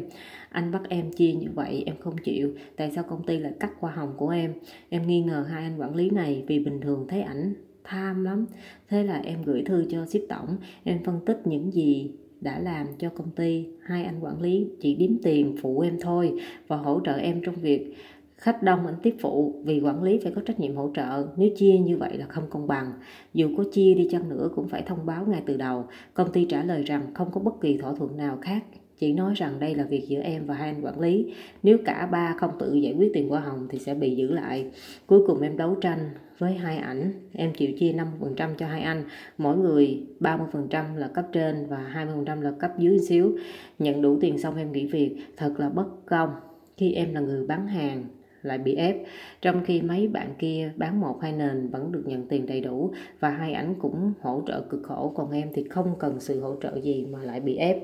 Anh 0.49 0.71
bắt 0.71 0.81
em 0.89 1.11
chia 1.13 1.33
như 1.33 1.47
vậy, 1.53 1.83
em 1.85 1.95
không 1.99 2.17
chịu. 2.17 2.53
Tại 2.75 2.91
sao 2.91 3.03
công 3.03 3.23
ty 3.23 3.39
lại 3.39 3.53
cắt 3.59 3.71
hoa 3.79 3.91
hồng 3.91 4.13
của 4.17 4.29
em? 4.29 4.53
Em 4.89 5.07
nghi 5.07 5.21
ngờ 5.21 5.45
hai 5.49 5.63
anh 5.63 5.79
quản 5.79 5.95
lý 5.95 6.09
này 6.09 6.43
vì 6.47 6.59
bình 6.59 6.81
thường 6.81 7.05
thấy 7.09 7.21
ảnh 7.21 7.53
tham 7.83 8.23
lắm. 8.23 8.45
Thế 8.89 9.03
là 9.03 9.21
em 9.23 9.41
gửi 9.43 9.63
thư 9.65 9.85
cho 9.89 10.05
ship 10.05 10.21
tổng. 10.29 10.57
Em 10.83 11.03
phân 11.03 11.19
tích 11.25 11.41
những 11.45 11.73
gì 11.73 12.11
đã 12.41 12.59
làm 12.59 12.87
cho 12.99 13.09
công 13.09 13.31
ty. 13.31 13.67
Hai 13.81 14.03
anh 14.03 14.23
quản 14.23 14.41
lý 14.41 14.67
chỉ 14.81 14.95
đếm 14.95 15.11
tiền 15.23 15.55
phụ 15.61 15.79
em 15.79 15.97
thôi 16.01 16.33
và 16.67 16.77
hỗ 16.77 17.01
trợ 17.05 17.13
em 17.13 17.41
trong 17.43 17.55
việc 17.55 17.95
khách 18.39 18.63
đông 18.63 18.85
anh 18.85 18.95
tiếp 19.03 19.15
phụ 19.19 19.61
vì 19.65 19.79
quản 19.79 20.03
lý 20.03 20.19
phải 20.23 20.31
có 20.35 20.41
trách 20.45 20.59
nhiệm 20.59 20.75
hỗ 20.75 20.91
trợ. 20.95 21.27
Nếu 21.37 21.49
chia 21.57 21.77
như 21.77 21.97
vậy 21.97 22.17
là 22.17 22.25
không 22.25 22.43
công 22.49 22.67
bằng. 22.67 22.91
Dù 23.33 23.49
có 23.57 23.63
chia 23.71 23.93
đi 23.93 24.07
chăng 24.11 24.29
nữa 24.29 24.49
cũng 24.55 24.67
phải 24.67 24.81
thông 24.81 25.05
báo 25.05 25.25
ngay 25.25 25.43
từ 25.45 25.57
đầu. 25.57 25.85
Công 26.13 26.31
ty 26.31 26.45
trả 26.45 26.63
lời 26.63 26.83
rằng 26.83 27.13
không 27.13 27.31
có 27.31 27.41
bất 27.41 27.61
kỳ 27.61 27.77
thỏa 27.77 27.93
thuận 27.93 28.17
nào 28.17 28.37
khác. 28.41 28.63
Chỉ 28.99 29.13
nói 29.13 29.33
rằng 29.35 29.59
đây 29.59 29.75
là 29.75 29.83
việc 29.83 30.05
giữa 30.07 30.19
em 30.19 30.45
và 30.45 30.53
hai 30.55 30.69
anh 30.69 30.85
quản 30.85 30.99
lý. 30.99 31.33
Nếu 31.63 31.77
cả 31.85 32.07
ba 32.11 32.35
không 32.39 32.51
tự 32.59 32.73
giải 32.73 32.93
quyết 32.97 33.11
tiền 33.13 33.29
hoa 33.29 33.39
hồng 33.39 33.67
thì 33.69 33.79
sẽ 33.79 33.93
bị 33.93 34.15
giữ 34.15 34.31
lại. 34.31 34.65
Cuối 35.05 35.19
cùng 35.27 35.41
em 35.41 35.57
đấu 35.57 35.75
tranh 35.81 36.09
với 36.37 36.53
hai 36.53 36.77
ảnh. 36.77 37.13
Em 37.33 37.53
chịu 37.53 37.71
chia 37.79 37.93
50% 37.93 38.55
cho 38.57 38.67
hai 38.67 38.81
anh. 38.81 39.03
Mỗi 39.37 39.57
người 39.57 40.03
30% 40.19 40.95
là 40.95 41.07
cấp 41.07 41.25
trên 41.31 41.65
và 41.69 42.07
20% 42.25 42.41
là 42.41 42.51
cấp 42.51 42.71
dưới 42.77 42.99
xíu. 42.99 43.37
Nhận 43.79 44.01
đủ 44.01 44.17
tiền 44.21 44.37
xong 44.37 44.57
em 44.57 44.71
nghỉ 44.71 44.85
việc. 44.85 45.15
Thật 45.37 45.53
là 45.57 45.69
bất 45.69 46.05
công. 46.05 46.29
Khi 46.77 46.93
em 46.93 47.13
là 47.13 47.19
người 47.19 47.47
bán 47.47 47.67
hàng 47.67 48.03
lại 48.41 48.57
bị 48.57 48.75
ép. 48.75 48.95
Trong 49.41 49.63
khi 49.65 49.81
mấy 49.81 50.07
bạn 50.07 50.33
kia 50.39 50.71
bán 50.75 50.99
một 50.99 51.19
hai 51.21 51.31
nền 51.31 51.69
vẫn 51.69 51.91
được 51.91 52.03
nhận 52.05 52.27
tiền 52.27 52.45
đầy 52.45 52.61
đủ 52.61 52.91
và 53.19 53.29
hai 53.29 53.53
ảnh 53.53 53.75
cũng 53.81 54.13
hỗ 54.21 54.43
trợ 54.47 54.61
cực 54.61 54.83
khổ 54.83 55.13
còn 55.15 55.31
em 55.31 55.49
thì 55.53 55.63
không 55.63 55.95
cần 55.99 56.19
sự 56.19 56.41
hỗ 56.41 56.55
trợ 56.61 56.79
gì 56.81 57.05
mà 57.11 57.19
lại 57.23 57.39
bị 57.39 57.55
ép. 57.55 57.77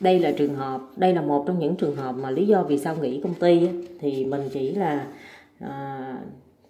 Đây 0.00 0.18
là 0.18 0.32
trường 0.32 0.54
hợp 0.54 0.80
đây 0.96 1.14
là 1.14 1.22
một 1.22 1.44
trong 1.46 1.58
những 1.58 1.76
trường 1.76 1.96
hợp 1.96 2.12
mà 2.12 2.30
lý 2.30 2.46
do 2.46 2.62
vì 2.62 2.78
sao 2.78 2.96
nghỉ 2.96 3.20
công 3.20 3.34
ty 3.34 3.68
thì 4.00 4.24
mình 4.24 4.42
chỉ 4.52 4.70
là 4.70 5.06
à, 5.58 6.18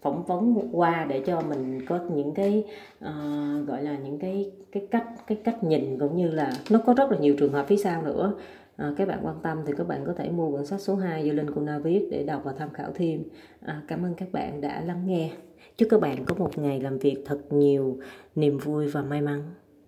phỏng 0.03 0.25
vấn 0.25 0.69
qua 0.73 1.07
để 1.09 1.23
cho 1.27 1.41
mình 1.49 1.87
có 1.87 1.99
những 2.15 2.35
cái 2.35 2.65
uh, 3.05 3.69
gọi 3.69 3.83
là 3.83 3.97
những 4.05 4.19
cái 4.19 4.51
cái 4.73 4.87
cách 4.91 5.07
cái 5.27 5.39
cách 5.45 5.65
nhìn 5.65 5.99
cũng 5.99 6.17
như 6.17 6.31
là 6.31 6.53
nó 6.71 6.79
có 6.87 6.95
rất 6.95 7.11
là 7.11 7.19
nhiều 7.19 7.35
trường 7.39 7.53
hợp 7.53 7.67
phía 7.69 7.77
sau 7.77 8.03
nữa 8.03 8.35
à, 8.77 8.93
các 8.97 9.09
bạn 9.09 9.19
quan 9.23 9.37
tâm 9.43 9.59
thì 9.67 9.73
các 9.77 9.87
bạn 9.87 10.05
có 10.07 10.13
thể 10.13 10.31
mua 10.31 10.51
quyển 10.51 10.67
sách 10.67 10.81
số 10.81 10.97
2 10.97 11.25
do 11.25 11.33
Linh 11.33 11.51
Kuna 11.51 11.79
viết 11.79 12.09
để 12.11 12.25
đọc 12.25 12.43
và 12.45 12.53
tham 12.53 12.71
khảo 12.71 12.91
thêm. 12.95 13.23
À, 13.61 13.83
cảm 13.89 14.03
ơn 14.03 14.15
các 14.15 14.33
bạn 14.33 14.61
đã 14.61 14.81
lắng 14.81 15.07
nghe. 15.07 15.31
Chúc 15.77 15.89
các 15.91 16.01
bạn 16.01 16.25
có 16.25 16.35
một 16.35 16.59
ngày 16.59 16.81
làm 16.81 16.99
việc 16.99 17.23
thật 17.25 17.39
nhiều 17.51 17.99
niềm 18.35 18.59
vui 18.59 18.87
và 18.87 19.03
may 19.03 19.21
mắn. 19.21 19.43